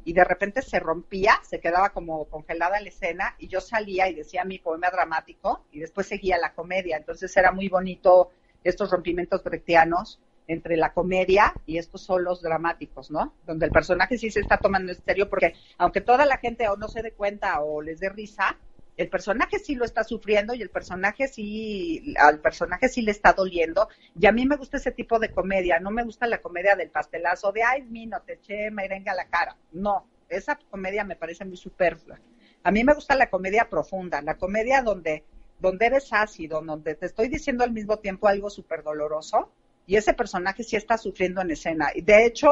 [0.10, 4.16] y de repente se rompía, se quedaba como congelada la escena y yo salía y
[4.16, 6.98] decía mi poema dramático y después seguía la comedia.
[6.98, 8.32] Entonces era muy bonito
[8.64, 13.36] estos rompimientos brechtianos entre la comedia y estos solos dramáticos, ¿no?
[13.46, 16.76] Donde el personaje sí se está tomando en serio porque aunque toda la gente o
[16.76, 18.58] no se dé cuenta o les dé risa,
[19.00, 23.32] el personaje sí lo está sufriendo y el personaje sí, al personaje sí le está
[23.32, 23.88] doliendo.
[24.20, 26.90] Y a mí me gusta ese tipo de comedia, no me gusta la comedia del
[26.90, 29.56] pastelazo de, ay, no te eché merengue a la cara.
[29.72, 32.20] No, esa comedia me parece muy superflua.
[32.62, 35.24] A mí me gusta la comedia profunda, la comedia donde,
[35.60, 39.50] donde eres ácido, donde te estoy diciendo al mismo tiempo algo súper doloroso
[39.88, 41.92] y ese personaje sí está sufriendo en escena.
[41.96, 42.50] Y de hecho,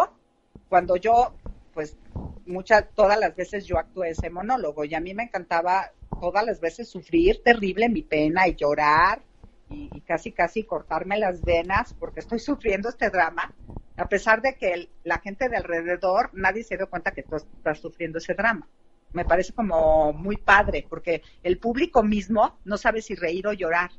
[0.70, 1.34] cuando yo,
[1.74, 1.98] pues,
[2.46, 6.60] muchas, todas las veces yo actué ese monólogo y a mí me encantaba todas las
[6.60, 9.22] veces sufrir terrible mi pena y llorar
[9.70, 13.54] y, casi, casi cortarme las venas porque estoy sufriendo este drama,
[13.98, 17.80] a pesar de que la gente de alrededor, nadie se dio cuenta que tú estás
[17.80, 18.68] sufriendo ese drama.
[19.14, 23.92] Me parece como muy padre porque el público mismo no sabe si reír o llorar.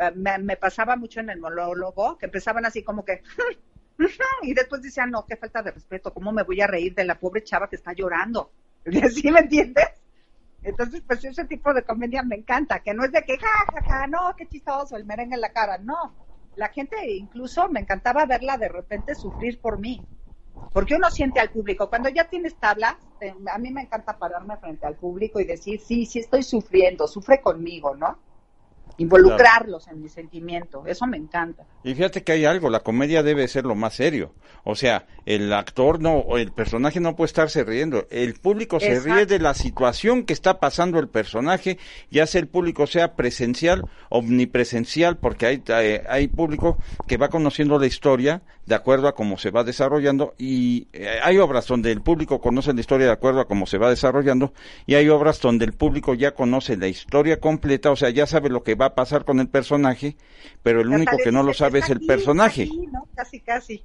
[0.00, 3.22] Eh, me, pasaba mucho en el monólogo, que empezaban así como que,
[4.42, 7.18] y después decían, no, qué falta de respeto, ¿cómo me voy a reír de la
[7.18, 8.50] pobre chava que está llorando?
[9.10, 10.01] ¿Sí me entiendes?
[10.62, 13.82] Entonces, pues ese tipo de comedia me encanta, que no es de que, ja, ja,
[13.82, 16.14] ja, no, qué chistoso, el merengue en la cara, no.
[16.54, 20.06] La gente incluso me encantaba verla de repente sufrir por mí,
[20.72, 21.88] porque uno siente al público.
[21.88, 22.96] Cuando ya tienes tablas,
[23.52, 27.40] a mí me encanta pararme frente al público y decir, sí, sí estoy sufriendo, sufre
[27.40, 28.18] conmigo, ¿no?
[28.98, 31.64] Involucrarlos en mi sentimiento, eso me encanta.
[31.84, 34.32] Y fíjate que hay algo, la comedia debe ser lo más serio,
[34.64, 39.00] o sea, el actor no, o el personaje no puede estarse riendo, el público se
[39.00, 41.78] ríe de la situación que está pasando el personaje,
[42.10, 45.62] ya sea el público sea presencial, omnipresencial, porque hay,
[46.08, 50.86] hay, público que va conociendo la historia de acuerdo a cómo se va desarrollando y
[50.92, 53.90] eh, hay obras donde el público conoce la historia de acuerdo a cómo se va
[53.90, 54.52] desarrollando
[54.86, 58.50] y hay obras donde el público ya conoce la historia completa, o sea, ya sabe
[58.50, 60.16] lo que va a pasar con el personaje,
[60.62, 62.68] pero el único que no lo sabe es el personaje.
[63.16, 63.82] Casi, casi.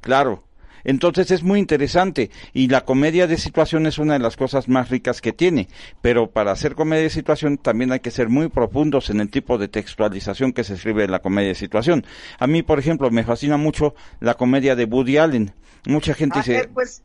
[0.00, 0.47] Claro.
[0.84, 4.90] Entonces es muy interesante y la comedia de situación es una de las cosas más
[4.90, 5.68] ricas que tiene,
[6.02, 9.58] pero para hacer comedia de situación también hay que ser muy profundos en el tipo
[9.58, 12.04] de textualización que se escribe en la comedia de situación.
[12.38, 15.52] A mí, por ejemplo, me fascina mucho la comedia de Woody Allen.
[15.86, 16.58] Mucha gente dice...
[16.58, 17.02] Eh, pues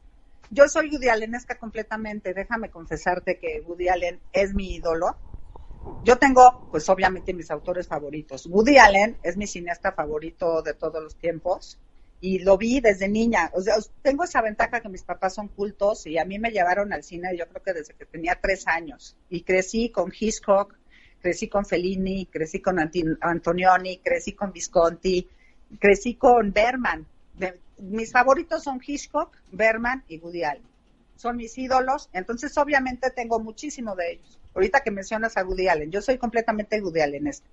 [0.50, 5.18] yo soy Woody Allenesca completamente, déjame confesarte que Woody Allen es mi ídolo
[6.04, 8.46] yo tengo, pues obviamente, mis autores favoritos.
[8.46, 11.80] Woody Allen es mi cineasta favorito de todos los tiempos
[12.24, 13.52] y lo vi desde niña.
[13.54, 16.94] O sea, tengo esa ventaja que mis papás son cultos y a mí me llevaron
[16.94, 19.18] al cine, yo creo que desde que tenía tres años.
[19.30, 20.74] Y crecí con Hitchcock,
[21.22, 25.28] crecí con Fellini, crecí con Antonioni, crecí con Visconti,
[25.78, 27.06] crecí con Berman.
[27.78, 30.64] mis favoritos son Hitchcock, Berman y Woody Allen.
[31.18, 34.40] Son mis ídolos, entonces obviamente tengo muchísimo de ellos.
[34.56, 37.50] Ahorita que mencionas a Woody Allen, yo soy completamente Woody Allen esto.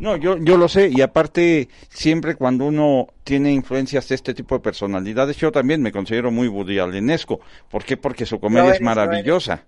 [0.00, 4.54] No, yo, yo lo sé, y aparte, siempre cuando uno tiene influencias de este tipo
[4.54, 7.40] de personalidades, yo también me considero muy Woody Allenesco.
[7.70, 7.96] ¿Por qué?
[7.96, 9.64] Porque su comedia es maravillosa.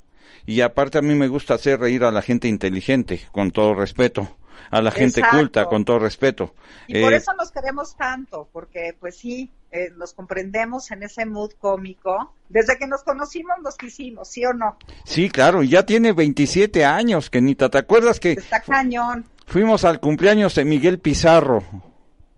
[0.46, 4.36] Y aparte a mí me gusta hacer reír a la gente inteligente, con todo respeto.
[4.70, 6.54] a la gente culta, con todo respeto.
[6.86, 11.26] Y por eh, eso nos queremos tanto, porque pues sí, eh, nos comprendemos en ese
[11.26, 12.34] mood cómico.
[12.48, 14.78] Desde que nos conocimos nos quisimos, ¿sí o no?
[15.04, 18.32] Sí, claro, y ya tiene 27 años, Kenita, ¿te acuerdas que...
[18.32, 19.26] Está cañón.
[19.52, 21.62] Fuimos al cumpleaños de Miguel Pizarro.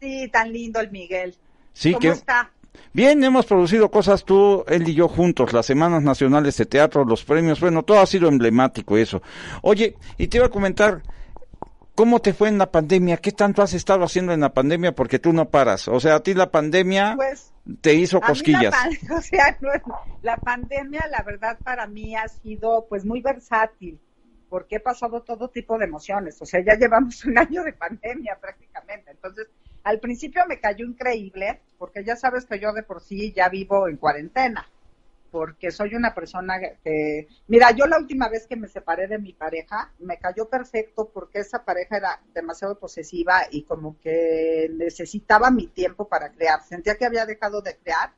[0.01, 1.33] Sí, tan lindo el Miguel.
[1.73, 2.51] Sí, ¿Cómo está?
[2.93, 7.25] Bien, hemos producido cosas tú, él y yo juntos, las Semanas Nacionales de Teatro, los
[7.25, 9.23] premios, bueno, todo ha sido emblemático eso.
[9.63, 11.03] Oye, y te iba a comentar,
[11.95, 13.19] ¿cómo te fue en la pandemia?
[13.19, 14.93] ¿Qué tanto has estado haciendo en la pandemia?
[14.93, 15.87] Porque tú no paras.
[15.87, 18.75] O sea, a ti la pandemia pues, te hizo cosquillas.
[19.09, 19.57] la, o sea,
[20.23, 24.01] la pandemia, la verdad, para mí ha sido pues muy versátil
[24.49, 26.41] porque he pasado todo tipo de emociones.
[26.41, 29.11] O sea, ya llevamos un año de pandemia prácticamente.
[29.11, 29.49] Entonces,
[29.83, 33.89] al principio me cayó increíble, porque ya sabes que yo de por sí ya vivo
[33.89, 34.67] en cuarentena,
[35.31, 39.33] porque soy una persona que, mira, yo la última vez que me separé de mi
[39.33, 45.67] pareja, me cayó perfecto porque esa pareja era demasiado posesiva y como que necesitaba mi
[45.67, 46.63] tiempo para crear.
[46.63, 48.13] Sentía que había dejado de crear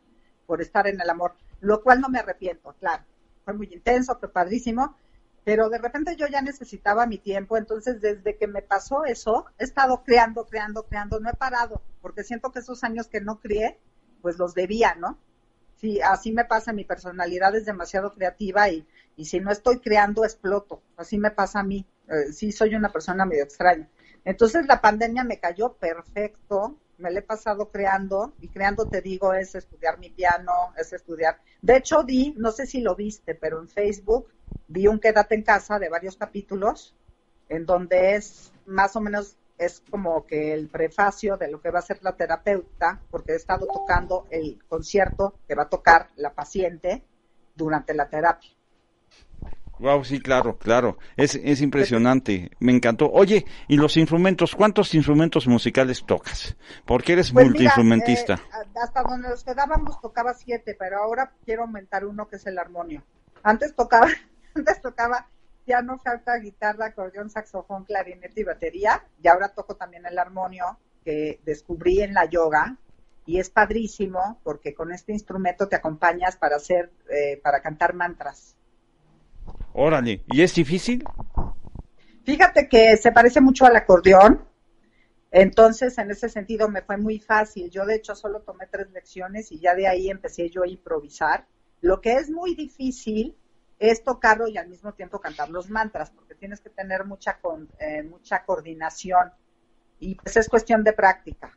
[0.46, 3.02] por estar en el amor, lo cual no me arrepiento, claro.
[3.44, 4.94] Fue muy intenso, fue padrísimo,
[5.46, 9.62] pero de repente yo ya necesitaba mi tiempo, entonces desde que me pasó eso, he
[9.62, 13.78] estado creando, creando, creando, no he parado, porque siento que esos años que no crié,
[14.22, 15.20] pues los debía, ¿no?
[15.76, 20.24] Sí, así me pasa, mi personalidad es demasiado creativa y, y si no estoy creando,
[20.24, 23.88] exploto, así me pasa a mí, eh, sí soy una persona medio extraña.
[24.24, 29.32] Entonces la pandemia me cayó perfecto, me la he pasado creando y creando te digo
[29.32, 31.40] es estudiar mi piano, es estudiar.
[31.62, 34.32] De hecho di, no sé si lo viste, pero en Facebook
[34.68, 36.94] vi un Quédate en casa de varios capítulos,
[37.48, 41.78] en donde es más o menos, es como que el prefacio de lo que va
[41.78, 46.34] a ser la terapeuta, porque he estado tocando el concierto que va a tocar la
[46.34, 47.04] paciente
[47.54, 48.50] durante la terapia.
[49.78, 50.96] Wow, sí, claro, claro.
[51.16, 52.50] Es, es impresionante.
[52.60, 53.10] Me encantó.
[53.12, 54.54] Oye, ¿y los instrumentos?
[54.54, 56.56] ¿Cuántos instrumentos musicales tocas?
[56.86, 58.34] Porque eres pues multiinstrumentista.
[58.34, 62.58] Eh, hasta donde nos quedábamos tocaba siete, pero ahora quiero aumentar uno que es el
[62.58, 63.02] armonio.
[63.42, 64.08] Antes tocaba
[64.56, 65.28] antes tocaba
[65.64, 69.04] piano, flauta, guitarra, acordeón, saxofón, clarinete y batería.
[69.22, 72.76] Y ahora toco también el armonio que descubrí en la yoga.
[73.26, 78.56] Y es padrísimo porque con este instrumento te acompañas para hacer, eh, para cantar mantras.
[79.72, 81.04] Órale, ¿y es difícil?
[82.24, 84.44] Fíjate que se parece mucho al acordeón,
[85.30, 87.70] entonces en ese sentido me fue muy fácil.
[87.70, 91.46] Yo de hecho solo tomé tres lecciones y ya de ahí empecé yo a improvisar.
[91.80, 93.36] Lo que es muy difícil
[93.78, 97.68] es tocarlo y al mismo tiempo cantar los mantras, porque tienes que tener mucha, con,
[97.78, 99.32] eh, mucha coordinación
[99.98, 101.56] y pues es cuestión de práctica.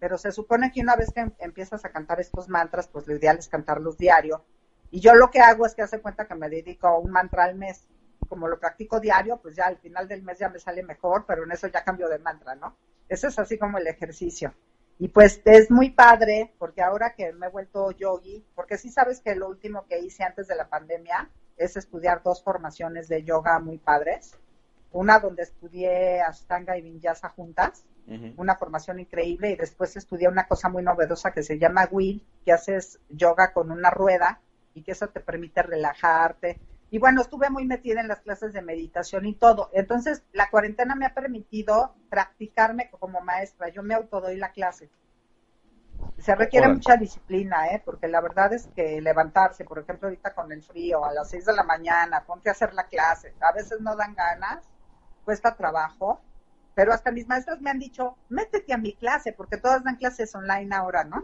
[0.00, 3.16] Pero se supone que una vez que em, empiezas a cantar estos mantras, pues lo
[3.16, 4.44] ideal es cantarlos diario.
[4.90, 7.44] Y yo lo que hago es que hace cuenta que me dedico a un mantra
[7.44, 7.86] al mes.
[8.28, 11.44] Como lo practico diario, pues ya al final del mes ya me sale mejor, pero
[11.44, 12.76] en eso ya cambio de mantra, ¿no?
[13.08, 14.54] Eso es así como el ejercicio.
[14.98, 19.20] Y pues es muy padre, porque ahora que me he vuelto yogi, porque sí sabes
[19.20, 23.58] que lo último que hice antes de la pandemia es estudiar dos formaciones de yoga
[23.58, 24.36] muy padres.
[24.92, 27.84] Una donde estudié Ashtanga y Vinyasa juntas,
[28.38, 32.52] una formación increíble, y después estudié una cosa muy novedosa que se llama Will, que
[32.52, 34.40] haces yoga con una rueda
[34.72, 36.58] y que eso te permite relajarte.
[36.90, 39.68] Y bueno, estuve muy metida en las clases de meditación y todo.
[39.74, 43.68] Entonces, la cuarentena me ha permitido practicarme como maestra.
[43.68, 44.88] Yo me autodoy la clase.
[46.18, 47.80] Se requiere mucha disciplina, ¿eh?
[47.84, 51.46] porque la verdad es que levantarse, por ejemplo, ahorita con el frío, a las 6
[51.46, 54.64] de la mañana, ponte a hacer la clase, a veces no dan ganas,
[55.24, 56.20] cuesta trabajo,
[56.74, 60.34] pero hasta mis maestros me han dicho, métete a mi clase, porque todas dan clases
[60.34, 61.22] online ahora, ¿no?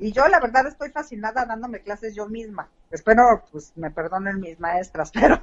[0.00, 2.68] Y yo la verdad estoy fascinada dándome clases yo misma.
[2.90, 5.42] Espero, pues, me perdonen mis maestras, pero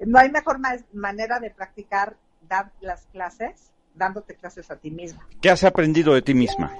[0.00, 0.58] no hay mejor
[0.92, 2.16] manera de practicar
[2.48, 5.26] dar las clases dándote clases a ti misma.
[5.40, 6.72] ¿Qué has aprendido de ti misma?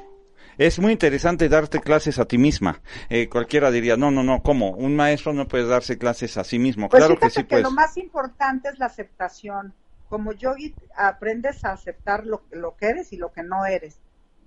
[0.59, 2.81] Es muy interesante darte clases a ti misma.
[3.09, 4.71] Eh, cualquiera diría, no, no, no, ¿cómo?
[4.71, 6.89] Un maestro no puede darse clases a sí mismo.
[6.89, 9.75] Pues claro que sí que Lo más importante es la aceptación.
[10.09, 13.99] Como yogi aprendes a aceptar lo, lo que eres y lo que no eres.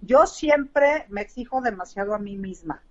[0.01, 2.82] Yo siempre me exijo demasiado a mí misma.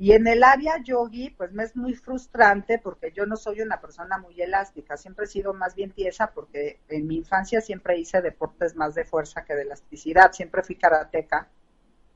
[0.00, 3.80] Y en el área yogi, pues me es muy frustrante porque yo no soy una
[3.80, 8.22] persona muy elástica, siempre he sido más bien tiesa porque en mi infancia siempre hice
[8.22, 11.48] deportes más de fuerza que de elasticidad, siempre fui karateca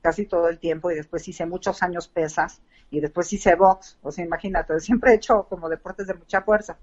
[0.03, 4.11] casi todo el tiempo y después hice muchos años pesas y después hice box, o
[4.11, 6.77] sea, imagínate, siempre he hecho como deportes de mucha fuerza.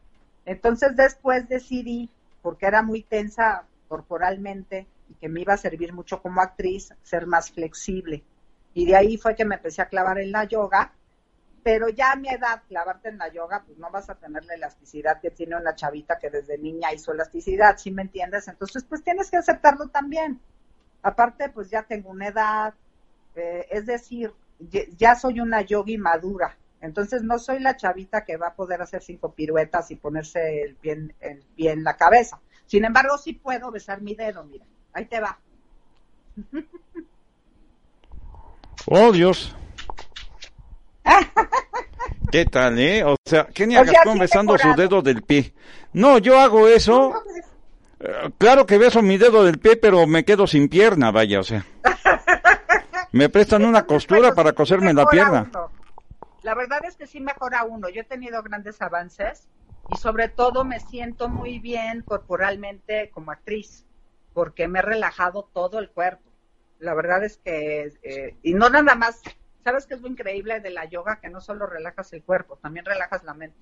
[0.44, 2.10] Entonces después decidí,
[2.42, 7.26] porque era muy tensa corporalmente y que me iba a servir mucho como actriz, ser
[7.26, 8.24] más flexible.
[8.74, 10.92] Y de ahí fue que me empecé a clavar en la yoga
[11.62, 14.54] pero ya a mi edad, clavarte en la yoga, pues no vas a tener la
[14.54, 18.48] elasticidad que tiene una chavita que desde niña hizo elasticidad, ¿sí me entiendes?
[18.48, 20.40] Entonces, pues tienes que aceptarlo también.
[21.02, 22.74] Aparte, pues ya tengo una edad,
[23.34, 24.32] eh, es decir,
[24.96, 29.02] ya soy una yogi madura, entonces no soy la chavita que va a poder hacer
[29.02, 32.40] cinco piruetas y ponerse el pie, el pie en la cabeza.
[32.66, 35.38] Sin embargo, sí puedo besar mi dedo, mira, ahí te va.
[38.86, 39.12] Oh,
[42.32, 43.04] ¿Qué tal, eh?
[43.04, 45.52] O sea, Kenia Gastón besando su dedo del pie.
[45.92, 47.12] No, yo hago eso.
[48.00, 51.42] Eh, claro que beso mi dedo del pie, pero me quedo sin pierna, vaya, o
[51.42, 51.66] sea.
[53.12, 55.50] Me prestan una costura para coserme la pierna.
[56.42, 57.88] La verdad es que sí mejora uno.
[57.88, 59.48] Yo he tenido grandes avances
[59.88, 63.84] y sobre todo me siento muy bien corporalmente como actriz,
[64.32, 66.30] porque me he relajado todo el cuerpo.
[66.78, 69.20] La verdad es que, eh, y no nada más,
[69.64, 71.20] ¿sabes qué es lo increíble de la yoga?
[71.20, 73.58] Que no solo relajas el cuerpo, también relajas la mente.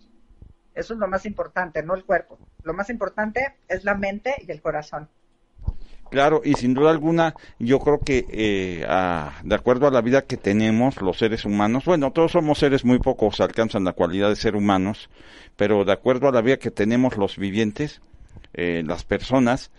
[0.75, 2.39] Eso es lo más importante, no el cuerpo.
[2.63, 5.09] Lo más importante es la mente y el corazón.
[6.11, 8.87] Claro, y sin duda alguna, yo creo que eh,
[9.43, 12.99] de acuerdo a la vida que tenemos los seres humanos, bueno, todos somos seres muy
[12.99, 15.11] pocos alcanzan la cualidad de ser humanos,
[15.57, 18.01] pero de acuerdo a la vida que tenemos los vivientes,
[18.55, 19.71] eh, las personas,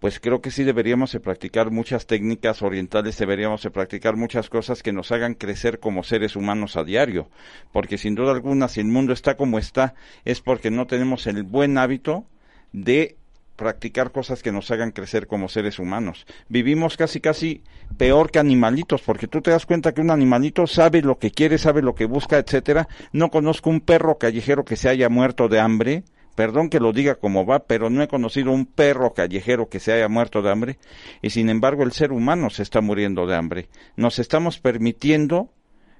[0.00, 4.82] pues creo que sí deberíamos de practicar muchas técnicas orientales, deberíamos de practicar muchas cosas
[4.82, 7.30] que nos hagan crecer como seres humanos a diario,
[7.72, 11.44] porque sin duda alguna, si el mundo está como está, es porque no tenemos el
[11.44, 12.26] buen hábito
[12.72, 13.16] de
[13.56, 16.26] practicar cosas que nos hagan crecer como seres humanos.
[16.48, 17.62] Vivimos casi casi
[17.96, 21.58] peor que animalitos, porque tú te das cuenta que un animalito sabe lo que quiere,
[21.58, 22.88] sabe lo que busca, etcétera.
[23.12, 26.04] No conozco un perro callejero que se haya muerto de hambre.
[26.34, 29.92] Perdón que lo diga como va, pero no he conocido un perro callejero que se
[29.92, 30.78] haya muerto de hambre.
[31.22, 33.68] Y sin embargo el ser humano se está muriendo de hambre.
[33.96, 35.50] Nos estamos permitiendo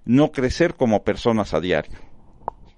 [0.05, 2.06] no crecer como personas a diario.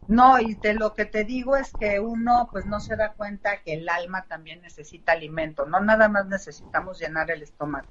[0.08, 3.62] No, y de lo que te digo es que uno pues no se da cuenta
[3.62, 7.88] que el alma también necesita alimento, no nada más necesitamos llenar el estómago,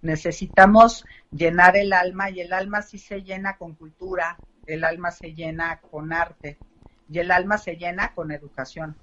[0.00, 5.34] necesitamos llenar el alma y el alma sí se llena con cultura, el alma se
[5.34, 6.60] llena con arte
[7.08, 8.96] y el alma se llena con educación.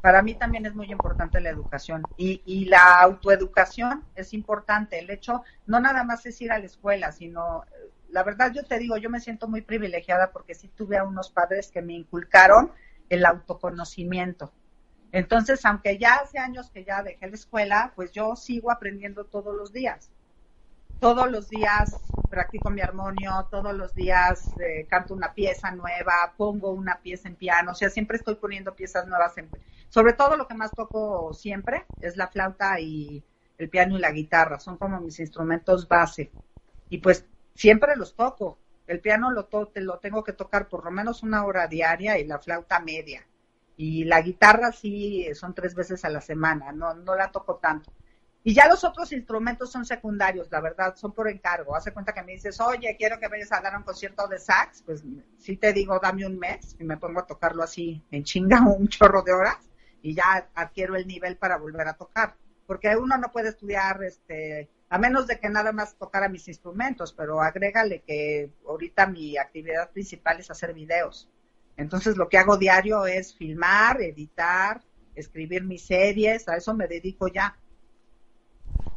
[0.00, 4.98] Para mí también es muy importante la educación y, y la autoeducación es importante.
[4.98, 7.64] El hecho no nada más es ir a la escuela, sino
[8.12, 11.30] la verdad yo te digo, yo me siento muy privilegiada porque sí tuve a unos
[11.30, 12.72] padres que me inculcaron
[13.08, 14.52] el autoconocimiento.
[15.12, 19.56] Entonces, aunque ya hace años que ya dejé la escuela, pues yo sigo aprendiendo todos
[19.56, 20.10] los días.
[21.00, 26.70] Todos los días practico mi armonio, todos los días eh, canto una pieza nueva, pongo
[26.70, 29.36] una pieza en piano, o sea, siempre estoy poniendo piezas nuevas.
[29.36, 29.50] En,
[29.88, 33.24] sobre todo lo que más toco siempre es la flauta y
[33.58, 36.32] el piano y la guitarra, son como mis instrumentos base.
[36.88, 38.58] Y pues siempre los toco.
[38.86, 42.26] El piano lo, to lo tengo que tocar por lo menos una hora diaria y
[42.26, 43.26] la flauta media.
[43.76, 47.92] Y la guitarra sí son tres veces a la semana, no, no la toco tanto.
[48.42, 51.76] Y ya los otros instrumentos son secundarios, la verdad, son por encargo.
[51.76, 54.82] Hace cuenta que me dices, oye, quiero que vayas a dar un concierto de sax,
[54.82, 55.04] pues
[55.38, 58.88] sí te digo, dame un mes y me pongo a tocarlo así en chinga un
[58.88, 59.58] chorro de horas
[60.02, 62.34] y ya adquiero el nivel para volver a tocar.
[62.66, 67.12] Porque uno no puede estudiar este a menos de que nada más tocara mis instrumentos,
[67.12, 71.28] pero agrégale que ahorita mi actividad principal es hacer videos.
[71.76, 74.82] Entonces lo que hago diario es filmar, editar,
[75.14, 77.56] escribir mis series, a eso me dedico ya.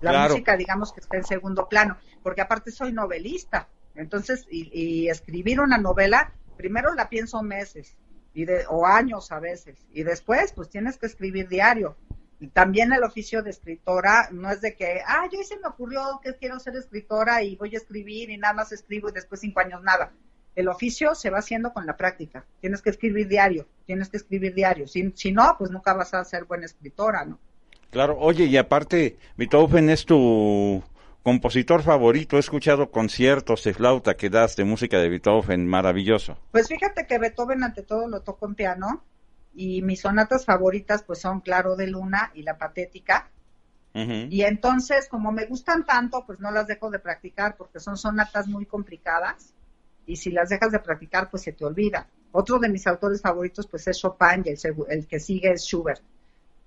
[0.02, 3.70] La música, digamos que está en segundo plano, porque aparte soy novelista.
[3.94, 7.96] Entonces, y, escribir una novela, primero la pienso meses
[8.34, 11.96] y de, o años a veces, y después, pues tienes que escribir diario
[12.52, 16.36] también el oficio de escritora no es de que, ah, yo se me ocurrió que
[16.36, 19.82] quiero ser escritora y voy a escribir y nada más escribo y después cinco años
[19.84, 20.12] nada.
[20.56, 22.46] El oficio se va haciendo con la práctica.
[22.62, 24.88] Tienes que escribir diario, tienes que escribir diario.
[24.88, 27.40] Si, si no, pues nunca vas a ser buena escritora, ¿no?
[27.90, 30.84] Claro, oye, y aparte, Beethoven es tu
[31.24, 32.38] compositor favorito.
[32.38, 36.38] He escuchado conciertos de flauta que das de música de Beethoven, maravilloso.
[36.52, 39.04] Pues fíjate que Beethoven ante todo lo toco en piano
[39.54, 43.30] y mis sonatas favoritas pues son Claro de Luna y La Patética.
[43.96, 48.48] Y entonces, como me gustan tanto, pues no las dejo de practicar porque son sonatas
[48.48, 49.54] muy complicadas
[50.08, 52.08] y si las dejas de practicar, pues se te olvida.
[52.32, 54.58] Otro de mis autores favoritos pues es Chopin y el,
[54.90, 56.02] el que sigue es Schubert.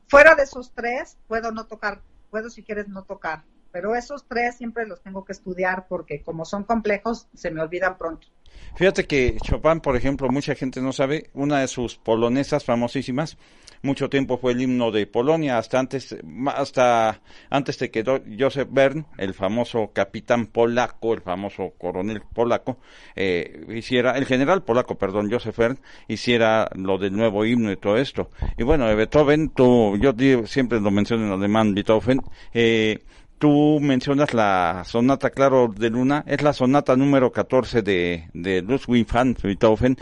[0.06, 3.42] Fuera de esos tres, puedo no tocar, puedo si quieres no tocar,
[3.76, 7.98] pero esos tres siempre los tengo que estudiar porque como son complejos, se me olvidan
[7.98, 8.26] pronto.
[8.74, 13.36] Fíjate que Chopin, por ejemplo, mucha gente no sabe, una de sus polonesas famosísimas,
[13.82, 16.16] mucho tiempo fue el himno de Polonia, hasta antes,
[16.46, 17.20] hasta
[17.50, 18.02] antes de que
[18.38, 22.78] Joseph Bern, el famoso capitán polaco, el famoso coronel polaco,
[23.14, 27.98] eh, hiciera, el general polaco, perdón, Joseph Bern, hiciera lo del nuevo himno y todo
[27.98, 28.30] esto.
[28.56, 30.14] Y bueno, Beethoven, tú, yo
[30.46, 32.22] siempre lo menciono en alemán, Beethoven,
[32.54, 33.04] eh,
[33.38, 39.06] Tú mencionas la sonata Claro de Luna, es la sonata número 14 de, de Ludwig
[39.12, 39.98] van Beethoven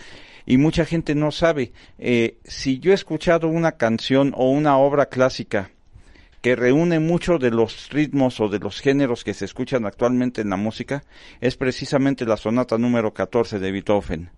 [0.46, 1.72] y mucha gente no sabe.
[1.98, 5.72] Eh, si yo he escuchado una canción o una obra clásica
[6.42, 10.50] que reúne mucho de los ritmos o de los géneros que se escuchan actualmente en
[10.50, 11.02] la música,
[11.40, 14.30] es precisamente la sonata número 14 de Beethoven.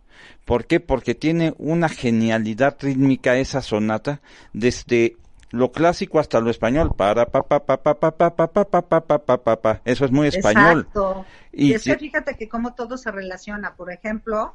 [0.46, 0.80] ¿Por qué?
[0.80, 4.22] Porque tiene una genialidad rítmica esa sonata
[4.54, 5.16] desde
[5.50, 6.94] lo clásico hasta lo español.
[6.96, 9.80] Para pa pa pa pa pa pa pa pa pa pa pa pa pa pa.
[9.84, 10.80] Eso es muy español.
[10.80, 11.26] Exacto.
[11.52, 13.74] Y, es que fíjate que cómo todo se relaciona.
[13.76, 14.54] Por ejemplo,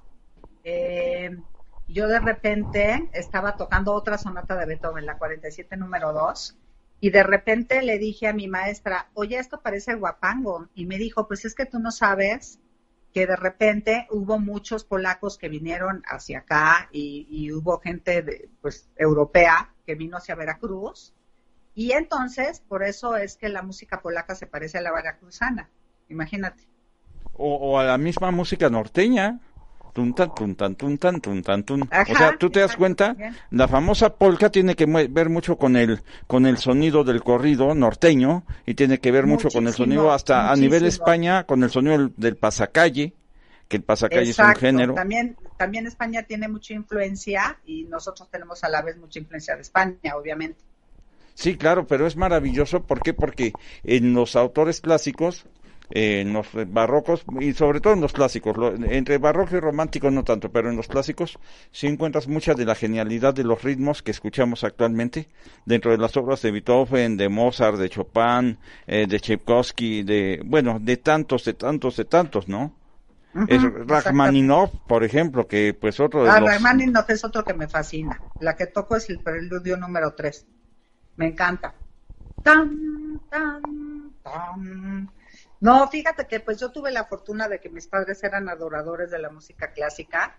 [0.64, 1.38] eh,
[1.88, 6.58] yo de repente estaba tocando otra sonata de Beethoven, la 47 número 2,
[7.00, 10.68] y de repente le dije a mi maestra, oye, esto parece guapango.
[10.76, 12.60] Y me dijo, pues es que tú no sabes
[13.14, 18.50] que de repente hubo muchos polacos que vinieron hacia acá y, y hubo gente de,
[18.62, 21.14] pues europea que vino hacia Veracruz.
[21.76, 25.70] Y entonces, por eso es que la música polaca se parece a la veracruzana.
[26.08, 26.64] Imagínate.
[27.34, 29.40] O, a la misma música norteña.
[29.94, 31.82] Tuntan, tuntan, tuntan, tuntan, tun.
[31.82, 33.14] o sea, tú te das cuenta,
[33.50, 38.46] la famosa polka tiene que ver mucho con el con el sonido del corrido norteño
[38.66, 42.10] y tiene que ver mucho con el sonido hasta a nivel España con el sonido
[42.16, 43.16] del, pasacalle,
[43.72, 44.94] que el pasacalle es un género.
[44.94, 49.62] También también España tiene mucha influencia y nosotros tenemos a la vez mucha influencia de
[49.62, 50.60] España, obviamente.
[51.36, 52.84] Sí, claro, pero es maravilloso.
[52.84, 53.14] ¿Por qué?
[53.14, 53.54] Porque
[53.84, 55.46] en los autores clásicos,
[55.90, 58.58] en los barrocos, y sobre todo en los clásicos,
[58.90, 61.40] entre barroco y romántico no tanto, pero en los clásicos
[61.72, 65.30] sí encuentras mucha de la genialidad de los ritmos que escuchamos actualmente
[65.66, 68.58] dentro de las obras de Beethoven, de Mozart, de Chopin,
[68.88, 72.81] eh, de Tchaikovsky, de, bueno, de tantos, de tantos, de tantos, ¿no?
[73.48, 78.22] Es Rachmaninoff, por ejemplo, que pues otro de ah, Rachmaninoff es otro que me fascina.
[78.40, 80.46] La que toco es el preludio número 3.
[81.18, 81.74] Me encanta.
[82.44, 83.62] Tan, tan,
[84.24, 85.12] tan.
[85.60, 89.20] No, fíjate que pues yo tuve la fortuna de que mis padres eran adoradores de
[89.20, 90.36] la música clásica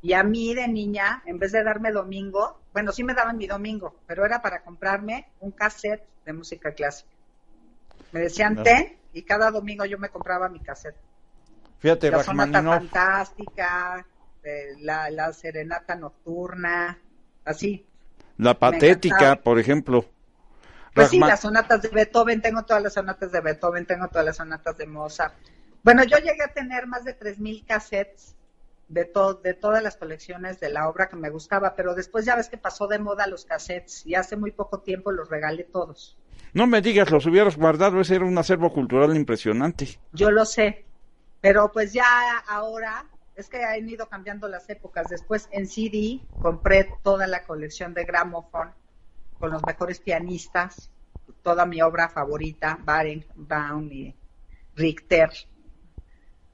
[0.00, 3.46] y a mí de niña, en vez de darme domingo, bueno, sí me daban mi
[3.46, 7.10] domingo, pero era para comprarme un cassette de música clásica.
[8.10, 10.96] Me decían ten y cada domingo yo me compraba mi cassette.
[11.82, 14.06] Fíjate, la sonata fantástica,
[14.78, 16.96] la, serenata nocturna,
[17.44, 17.84] así.
[18.38, 20.04] La patética, por ejemplo.
[20.94, 24.36] Pues sí, las sonatas de Beethoven, tengo todas las sonatas de Beethoven, tengo todas las
[24.36, 25.34] sonatas de Mozart.
[25.82, 28.36] Bueno, yo llegué a tener más de 3.000 cassettes
[28.86, 29.10] de,
[29.42, 32.58] de todas las colecciones de la obra que me gustaba, pero después ya ves que
[32.58, 36.16] pasó de moda los cassettes y hace muy poco tiempo los regalé todos.
[36.52, 39.98] No me digas, los hubieras guardado, ese era un acervo cultural impresionante.
[40.12, 40.84] Yo lo sé,
[41.42, 45.08] pero pues ya ahora es que han ido cambiando las épocas.
[45.08, 48.70] Después en CD compré toda la colección de Gramophone
[49.38, 50.90] con los mejores pianistas,
[51.42, 54.14] toda mi obra favorita, Barenbaum y
[54.76, 55.30] Richter,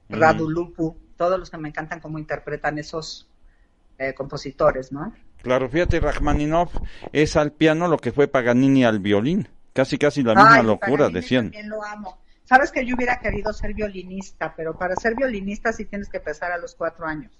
[0.09, 3.29] Radulupu, todos los que me encantan cómo interpretan esos
[3.99, 5.13] eh, compositores, ¿no?
[5.43, 6.75] Claro, fíjate, Rachmaninoff
[7.13, 9.47] es al piano lo que fue Paganini al violín.
[9.71, 11.51] Casi, casi la misma locura, decían.
[11.51, 12.17] También lo amo.
[12.49, 16.51] Sabes que yo hubiera querido ser violinista, pero para ser violinista sí tienes que empezar
[16.51, 17.31] a los cuatro años.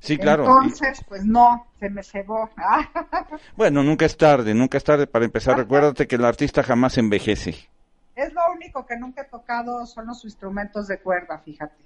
[0.00, 0.42] Sí, claro.
[0.42, 2.50] Entonces, pues no, se me cebó.
[3.56, 5.56] bueno, nunca es tarde, nunca es tarde para empezar.
[5.56, 7.54] Recuérdate que el artista jamás envejece.
[8.16, 11.76] Es lo único que nunca he tocado son los instrumentos de cuerda, fíjate.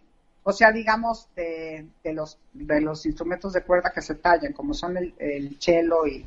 [0.43, 4.73] O sea, digamos, de, de los, de los instrumentos de cuerda que se tallan, como
[4.73, 6.27] son el, el cello y,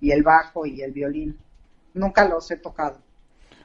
[0.00, 1.38] y el bajo y el violín.
[1.94, 2.98] Nunca los he tocado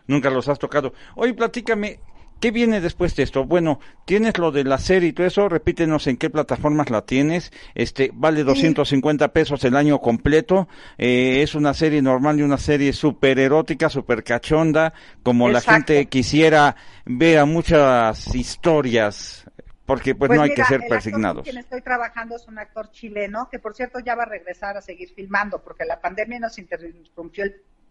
[0.07, 0.93] nunca los has tocado.
[1.15, 1.99] Oye, platícame,
[2.39, 3.45] ¿qué viene después de esto?
[3.45, 7.51] Bueno, tienes lo de la serie y todo eso, repítenos en qué plataformas la tienes.
[7.73, 10.67] Este, vale 250 pesos el año completo.
[10.97, 14.93] Eh, es una serie normal y una serie súper erótica, súper cachonda,
[15.23, 16.75] como la gente quisiera
[17.05, 19.45] ver a muchas historias
[19.85, 21.43] porque pues, pues, no hay que ser persignados.
[21.43, 24.81] Quien estoy trabajando es un actor chileno que por cierto ya va a regresar a
[24.81, 27.45] seguir filmando porque la pandemia nos interrumpió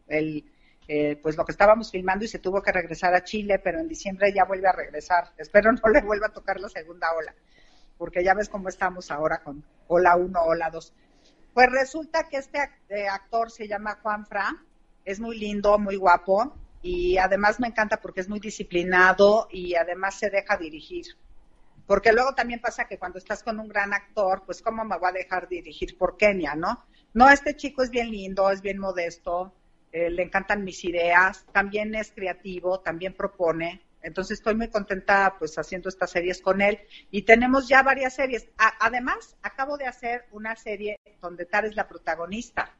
[0.08, 0.44] el
[0.88, 3.88] eh, pues lo que estábamos filmando y se tuvo que regresar a Chile, pero en
[3.88, 5.32] diciembre ya vuelve a regresar.
[5.36, 7.34] Espero no le vuelva a tocar la segunda ola,
[7.98, 10.92] porque ya ves cómo estamos ahora con ola 1, ola 2.
[11.54, 12.58] Pues resulta que este
[12.88, 14.48] eh, actor se llama Juan Fra,
[15.04, 20.18] es muy lindo, muy guapo, y además me encanta porque es muy disciplinado y además
[20.18, 21.06] se deja dirigir.
[21.86, 25.08] Porque luego también pasa que cuando estás con un gran actor, pues cómo me va
[25.08, 26.84] a dejar dirigir por Kenia, ¿no?
[27.14, 29.54] No, este chico es bien lindo, es bien modesto,
[29.92, 33.82] eh, le encantan mis ideas, también es creativo, también propone.
[34.02, 36.80] Entonces estoy muy contenta pues haciendo estas series con él
[37.10, 38.48] y tenemos ya varias series.
[38.80, 42.74] además, acabo de hacer una serie donde Tara es la protagonista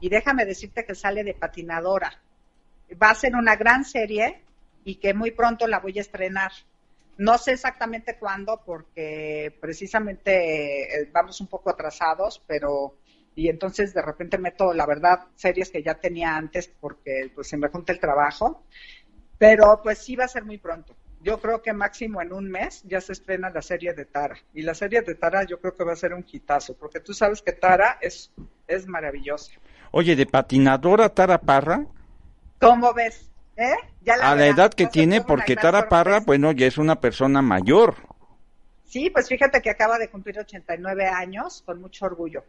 [0.00, 2.22] y déjame decirte que sale de patinadora.
[3.02, 4.42] Va a ser una gran serie
[4.84, 6.52] y que muy pronto la voy a estrenar.
[7.18, 12.94] No sé exactamente cuándo porque precisamente eh, vamos un poco atrasados, pero
[13.40, 17.56] y entonces de repente meto, la verdad, series que ya tenía antes porque pues se
[17.56, 18.66] me junta el trabajo,
[19.38, 20.94] pero pues sí va a ser muy pronto.
[21.22, 24.36] Yo creo que máximo en un mes ya se estrena la serie de Tara.
[24.52, 27.14] Y la serie de Tara yo creo que va a ser un hitazo, porque tú
[27.14, 28.30] sabes que Tara es,
[28.66, 29.52] es maravillosa.
[29.90, 31.86] Oye, de patinadora Tara Parra.
[32.60, 33.30] ¿Cómo ves?
[33.56, 33.72] ¿Eh?
[34.22, 37.94] a la edad que tiene, porque Tara Parra, bueno, ya es una persona mayor.
[38.84, 42.44] Sí, pues fíjate que acaba de cumplir 89 años, con mucho orgullo.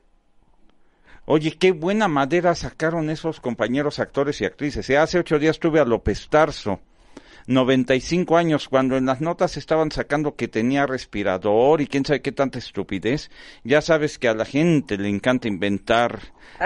[1.26, 4.89] Oye, qué buena madera sacaron esos compañeros actores y actrices.
[4.89, 4.97] ¿eh?
[4.97, 6.80] Hace ocho días tuve a López Tarso,
[7.47, 12.32] 95 años, cuando en las notas estaban sacando que tenía respirador y quién sabe qué
[12.32, 13.30] tanta estupidez.
[13.63, 16.19] Ya sabes que a la gente le encanta inventar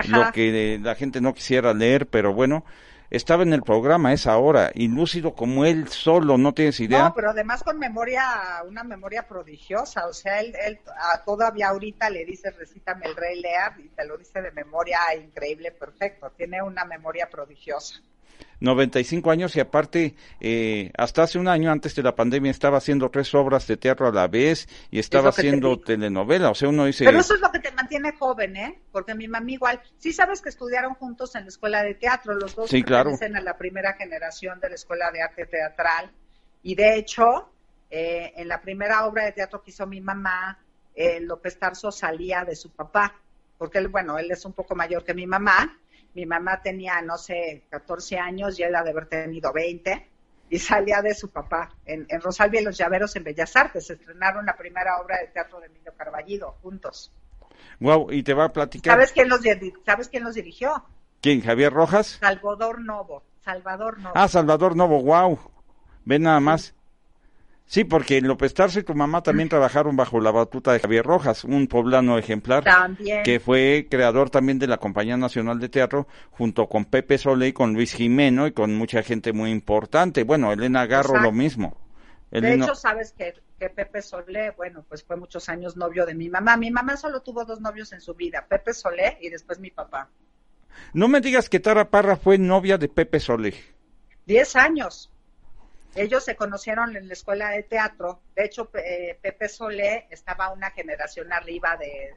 [0.08, 2.66] lo que la gente no quisiera leer, pero bueno,
[3.10, 7.04] estaba en el programa esa hora y lúcido como él solo, no tienes idea.
[7.04, 8.24] No, pero además con memoria,
[8.68, 10.80] una memoria prodigiosa, o sea, él, él
[11.26, 15.72] todavía ahorita le dice recítame el Rey Lear y te lo dice de memoria increíble,
[15.72, 18.02] perfecto, tiene una memoria prodigiosa.
[18.60, 23.10] 95 años y aparte, eh, hasta hace un año antes de la pandemia estaba haciendo
[23.10, 27.06] tres obras de teatro a la vez y estaba haciendo telenovela, o sea, uno dice...
[27.06, 28.80] Pero eso es lo que te mantiene joven, ¿eh?
[28.92, 32.56] Porque mi mamá igual, sí sabes que estudiaron juntos en la escuela de teatro, los
[32.56, 33.12] dos sí, claro.
[33.22, 36.12] a la primera generación de la escuela de arte teatral
[36.66, 37.48] y de hecho,
[37.92, 40.58] eh, en la primera obra de teatro que hizo mi mamá,
[40.96, 43.14] eh, López Tarso salía de su papá,
[43.60, 45.78] porque él, bueno, él es un poco mayor que mi mamá,
[46.16, 50.10] mi mamá tenía, no sé, 14 años y él ha de haber tenido 20
[50.50, 51.70] y salía de su papá.
[51.86, 55.60] En, en Rosalía y los Llaveros en Bellas Artes estrenaron la primera obra de teatro
[55.60, 57.12] de Emilio Carballido juntos.
[57.80, 58.94] Wow, y te va a platicar.
[58.94, 59.42] ¿Sabes quién los,
[59.86, 60.86] ¿sabes quién los dirigió?
[61.22, 61.42] ¿Quién?
[61.42, 62.18] ¿Javier Rojas?
[62.20, 63.24] Salvador Novo.
[63.44, 64.14] Salvador Novo.
[64.16, 65.40] Ah, Salvador Novo, wow.
[66.06, 66.74] Ven nada más.
[67.68, 71.44] Sí, porque López Tarso y tu mamá también trabajaron bajo la batuta de Javier Rojas,
[71.44, 72.64] un poblano ejemplar,
[73.24, 77.54] que fue creador también de la Compañía Nacional de Teatro, junto con Pepe Solé y
[77.54, 80.24] con Luis Jimeno y con mucha gente muy importante.
[80.24, 81.76] Bueno, Elena Garro lo mismo.
[82.30, 86.30] De hecho, sabes que, que, Pepe Solé, bueno, pues fue muchos años novio de mi
[86.30, 86.58] mamá.
[86.58, 90.10] Mi mamá solo tuvo dos novios en su vida, Pepe Solé y después mi papá.
[90.94, 93.56] No me digas que Tara Parra fue novia de Pepe Solé.
[94.26, 95.12] Diez años.
[95.96, 98.22] Ellos se conocieron en la escuela de teatro.
[98.36, 102.16] De hecho, eh, Pepe Solé estaba una generación arriba de,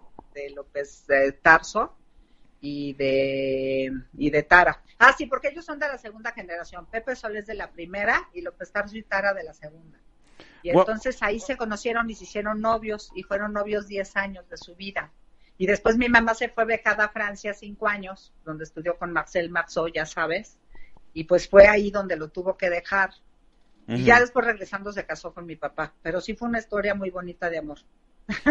[0.55, 1.07] López
[1.43, 1.97] Tarso
[2.61, 4.83] y de, y de Tara.
[4.99, 6.87] Ah, sí, porque ellos son de la segunda generación.
[6.87, 9.99] Pepe Solé es de la primera y López Tarso y Tara de la segunda.
[10.63, 14.57] Y entonces ahí se conocieron y se hicieron novios y fueron novios 10 años de
[14.57, 15.13] su vida.
[15.57, 19.51] Y después mi mamá se fue becada a Francia cinco años, donde estudió con Marcel
[19.51, 20.57] Marceau, ya sabes.
[21.13, 23.11] Y pues fue ahí donde lo tuvo que dejar
[23.89, 25.95] y ya después regresando se casó con mi papá.
[26.03, 27.79] Pero sí fue una historia muy bonita de amor.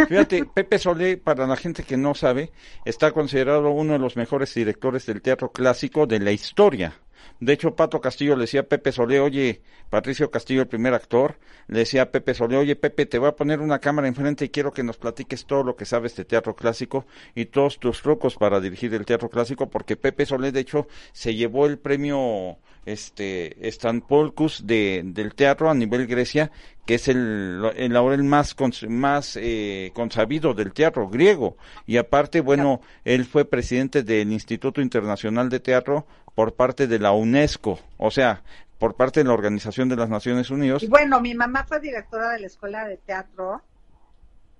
[0.07, 2.51] Fíjate, Pepe Solé, para la gente que no sabe,
[2.85, 6.99] está considerado uno de los mejores directores del teatro clásico de la historia.
[7.39, 11.37] De hecho, Pato Castillo le decía a Pepe Solé, oye, Patricio Castillo, el primer actor,
[11.67, 14.49] le decía a Pepe Solé, oye, Pepe, te voy a poner una cámara enfrente y
[14.49, 17.05] quiero que nos platiques todo lo que sabes de teatro clásico
[17.35, 21.35] y todos tus trucos para dirigir el teatro clásico, porque Pepe Solé, de hecho, se
[21.35, 22.57] llevó el premio
[22.87, 26.51] este Stampolcus de, del teatro a nivel Grecia,
[26.85, 28.55] que es el, el laurel más,
[28.87, 31.57] más eh, consabido del teatro griego.
[31.85, 36.07] Y aparte, bueno, él fue presidente del Instituto Internacional de Teatro
[36.37, 38.43] por parte de la UNESCO, o sea,
[38.77, 40.83] por parte de la Organización de las Naciones Unidas.
[40.83, 43.63] Y bueno, mi mamá fue directora de la Escuela de Teatro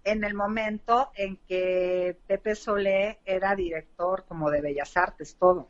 [0.04, 5.70] en el momento en que Pepe Solé era director como de Bellas Artes, todo.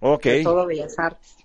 [0.00, 0.26] Ok.
[0.42, 1.36] todo Bellas Artes.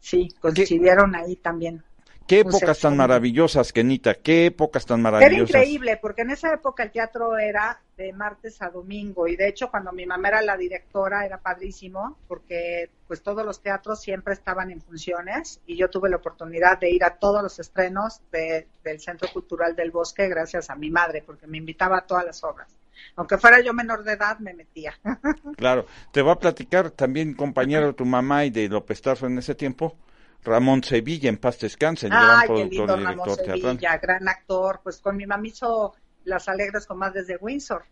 [0.00, 1.82] Sí, coincidieron ahí también.
[2.30, 5.50] Qué épocas tan maravillosas, Kenita, qué épocas tan maravillosas.
[5.50, 9.48] Era increíble, porque en esa época el teatro era de martes a domingo, y de
[9.48, 14.32] hecho cuando mi mamá era la directora era padrísimo, porque pues todos los teatros siempre
[14.32, 19.00] estaban en funciones, y yo tuve la oportunidad de ir a todos los estrenos del
[19.00, 22.68] Centro Cultural del Bosque gracias a mi madre, porque me invitaba a todas las obras
[23.16, 24.92] aunque fuera yo menor de edad, me metía.
[25.56, 29.38] claro, te voy a platicar también, compañero de tu mamá y de López Tarso en
[29.38, 29.96] ese tiempo,
[30.44, 35.16] Ramón Sevilla, en paz descanse, el gran productor y director Sevilla, gran actor, pues con
[35.16, 37.84] mi mamá hizo Las Alegres con más desde Windsor.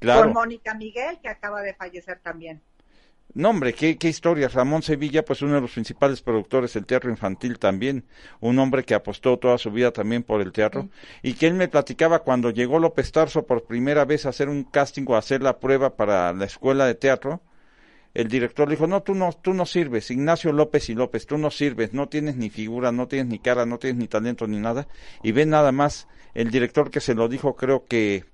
[0.00, 2.60] Con Mónica Miguel, que acaba de fallecer también.
[3.34, 4.48] No, hombre, qué, qué historia.
[4.48, 8.04] Ramón Sevilla, pues uno de los principales productores del teatro infantil también,
[8.40, 10.88] un hombre que apostó toda su vida también por el teatro,
[11.22, 14.64] y que él me platicaba cuando llegó López Tarso por primera vez a hacer un
[14.64, 17.40] casting o a hacer la prueba para la escuela de teatro,
[18.14, 21.38] el director le dijo, no, tú no, tú no sirves, Ignacio López y López, tú
[21.38, 24.58] no sirves, no tienes ni figura, no tienes ni cara, no tienes ni talento ni
[24.58, 24.86] nada,
[25.22, 28.24] y ve nada más, el director que se lo dijo creo que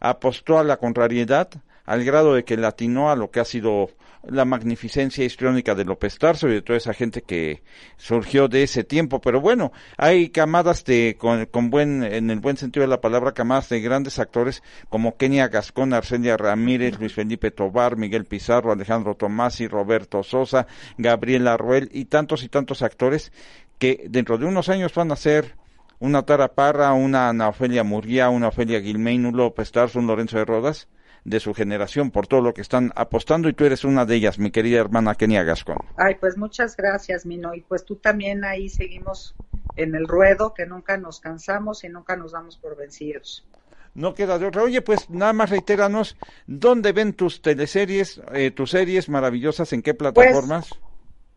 [0.00, 1.50] apostó a la contrariedad,
[1.84, 3.90] al grado de que latinó a lo que ha sido
[4.22, 7.62] la magnificencia histriónica de López Tarso y de toda esa gente que
[7.96, 9.20] surgió de ese tiempo.
[9.20, 13.68] Pero bueno, hay camadas de, con, buen, en el buen sentido de la palabra, camadas
[13.68, 19.68] de grandes actores como Kenia Gascón, Arcelia Ramírez, Luis Felipe Tobar, Miguel Pizarro, Alejandro Tomasi,
[19.68, 20.66] Roberto Sosa,
[20.98, 23.32] Gabriela Ruel y tantos y tantos actores
[23.78, 25.56] que dentro de unos años van a ser
[25.98, 30.38] una Tara Parra, una Ana Ofelia Murguía, una Ofelia Gilmain, un López Tarso, un Lorenzo
[30.38, 30.88] de Rodas,
[31.24, 34.38] de su generación por todo lo que están apostando y tú eres una de ellas,
[34.38, 35.78] mi querida hermana Kenia Gascón.
[35.96, 39.34] Ay, pues muchas gracias, Mino, y pues tú también ahí seguimos
[39.76, 43.46] en el ruedo, que nunca nos cansamos y nunca nos damos por vencidos.
[43.94, 44.62] No queda de otra.
[44.62, 46.16] Oye, pues nada más reitéranos,
[46.46, 50.70] ¿dónde ven tus teleseries, eh, tus series maravillosas, en qué pues, plataformas?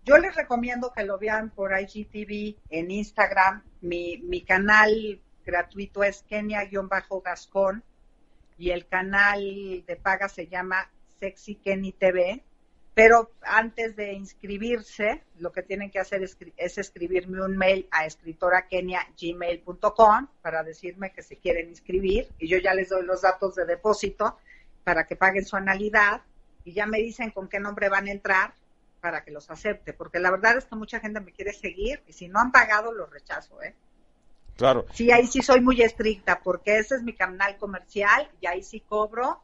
[0.05, 6.25] yo les recomiendo que lo vean por IGTV, en Instagram, mi, mi canal gratuito es
[6.29, 7.83] Kenia-Gascón,
[8.63, 10.89] y el canal de paga se llama
[11.19, 12.41] Sexy Kenny TV.
[12.93, 16.37] Pero antes de inscribirse, lo que tienen que hacer es,
[16.77, 22.87] escribirme un mail a escritorakenia.gmail.com para decirme que se quieren inscribir y yo ya les
[22.87, 24.37] doy los datos de depósito
[24.85, 26.21] para que paguen su anualidad
[26.63, 28.53] y ya me dicen con qué nombre van a entrar
[29.01, 32.13] para que los acepte, porque la verdad es que mucha gente me quiere seguir y
[32.13, 33.75] si no han pagado los rechazo, ¿eh?
[34.55, 34.85] Claro.
[34.93, 38.81] Sí, ahí sí soy muy estricta porque ese es mi canal comercial y ahí sí
[38.81, 39.41] cobro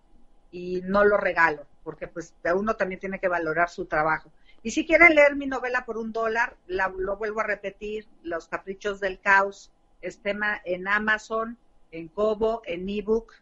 [0.52, 4.32] y no lo regalo porque pues uno también tiene que valorar su trabajo.
[4.62, 9.00] Y si quieren leer mi novela por un dólar, lo vuelvo a repetir, Los Caprichos
[9.00, 10.30] del Caos, está
[10.66, 11.58] en Amazon,
[11.92, 13.34] en Kobo, en ebook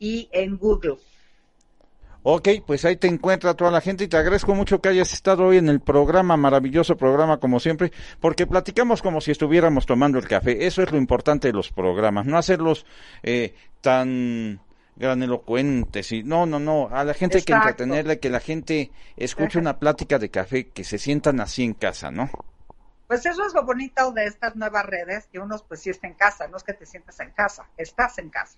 [0.00, 0.96] y en Google.
[2.26, 5.44] Ok, pues ahí te encuentra toda la gente y te agradezco mucho que hayas estado
[5.44, 10.26] hoy en el programa, maravilloso programa como siempre, porque platicamos como si estuviéramos tomando el
[10.26, 10.64] café.
[10.64, 12.86] Eso es lo importante de los programas, no hacerlos
[13.22, 14.58] eh, tan
[14.96, 19.58] granelocuentes y no, no, no, a la gente hay que entretenerle, que la gente escuche
[19.58, 22.30] una plática de café, que se sientan así en casa, ¿no?
[23.06, 26.14] Pues eso es lo bonito de estas nuevas redes, que uno pues sí está en
[26.14, 28.56] casa, no es que te sientas en casa, estás en casa.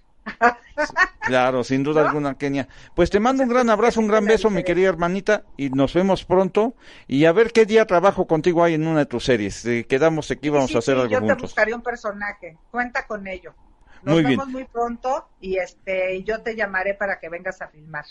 [1.20, 2.68] Claro, sin duda alguna, Kenia.
[2.94, 6.24] Pues te mando un gran abrazo, un gran beso, mi querida hermanita, y nos vemos
[6.24, 6.74] pronto.
[7.08, 9.66] Y a ver qué día trabajo contigo ahí en una de tus series.
[9.88, 11.36] quedamos aquí, vamos a hacer algo yo juntos.
[11.36, 13.54] Yo te buscaré un personaje, cuenta con ello.
[14.02, 18.04] Nos vemos muy pronto y este yo te llamaré para que vengas a filmar.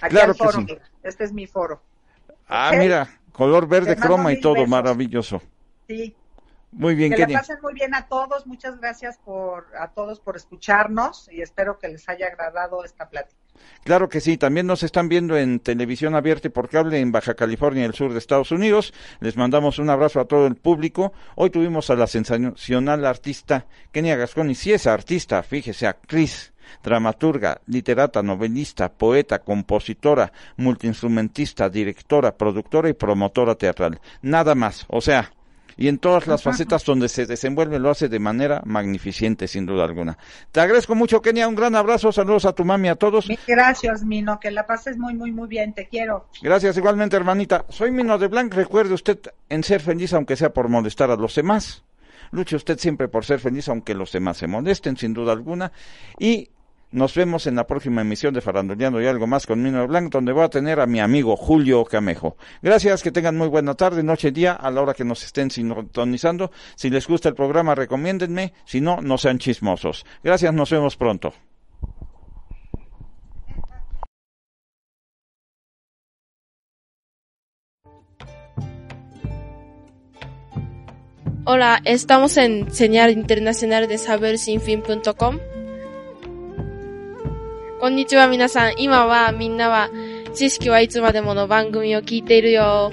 [0.00, 0.66] Aquí al foro,
[1.04, 1.82] este es mi foro.
[2.48, 5.40] Ah, mira, color verde croma y todo, maravilloso.
[5.86, 6.16] Sí,
[6.72, 8.46] muy bien, que le pasen muy bien a todos.
[8.46, 13.36] Muchas gracias por a todos por escucharnos y espero que les haya agradado esta plática.
[13.84, 17.34] Claro que sí, también nos están viendo en televisión abierta y por cable en Baja
[17.34, 18.92] California el sur de Estados Unidos.
[19.20, 21.12] Les mandamos un abrazo a todo el público.
[21.36, 26.52] Hoy tuvimos a la sensacional artista Kenia Gascón y si es artista, fíjese, actriz,
[26.82, 34.00] dramaturga, literata, novelista, poeta, compositora, multiinstrumentista, directora, productora y promotora teatral.
[34.22, 35.32] Nada más, o sea,
[35.76, 39.84] y en todas las facetas donde se desenvuelve lo hace de manera magnificente, sin duda
[39.84, 40.16] alguna.
[40.50, 43.28] Te agradezco mucho, Kenia, un gran abrazo, saludos a tu mami, a todos.
[43.46, 46.28] Gracias, Mino, que la pases muy, muy, muy bien, te quiero.
[46.42, 47.66] Gracias, igualmente, hermanita.
[47.68, 49.18] Soy Mino de Blanc, recuerde usted
[49.48, 51.82] en ser feliz, aunque sea por molestar a los demás.
[52.30, 55.72] Luche usted siempre por ser feliz, aunque los demás se molesten, sin duda alguna.
[56.18, 56.50] Y
[56.96, 60.32] nos vemos en la próxima emisión de Faranduleando y algo más con Mino Blanc, donde
[60.32, 62.38] voy a tener a mi amigo Julio Camejo.
[62.62, 66.50] Gracias, que tengan muy buena tarde, noche, día, a la hora que nos estén sintonizando.
[66.74, 68.54] Si les gusta el programa, recomiéndenme.
[68.64, 70.06] Si no, no sean chismosos.
[70.24, 71.34] Gracias, nos vemos pronto.
[81.44, 85.38] Hola, estamos en Señal Internacional de Saber Sinfín.com
[87.78, 88.74] こんにちは皆さん。
[88.78, 89.90] 今はみんなは
[90.32, 92.90] 知識はいつまでもの番組を聞いているよ。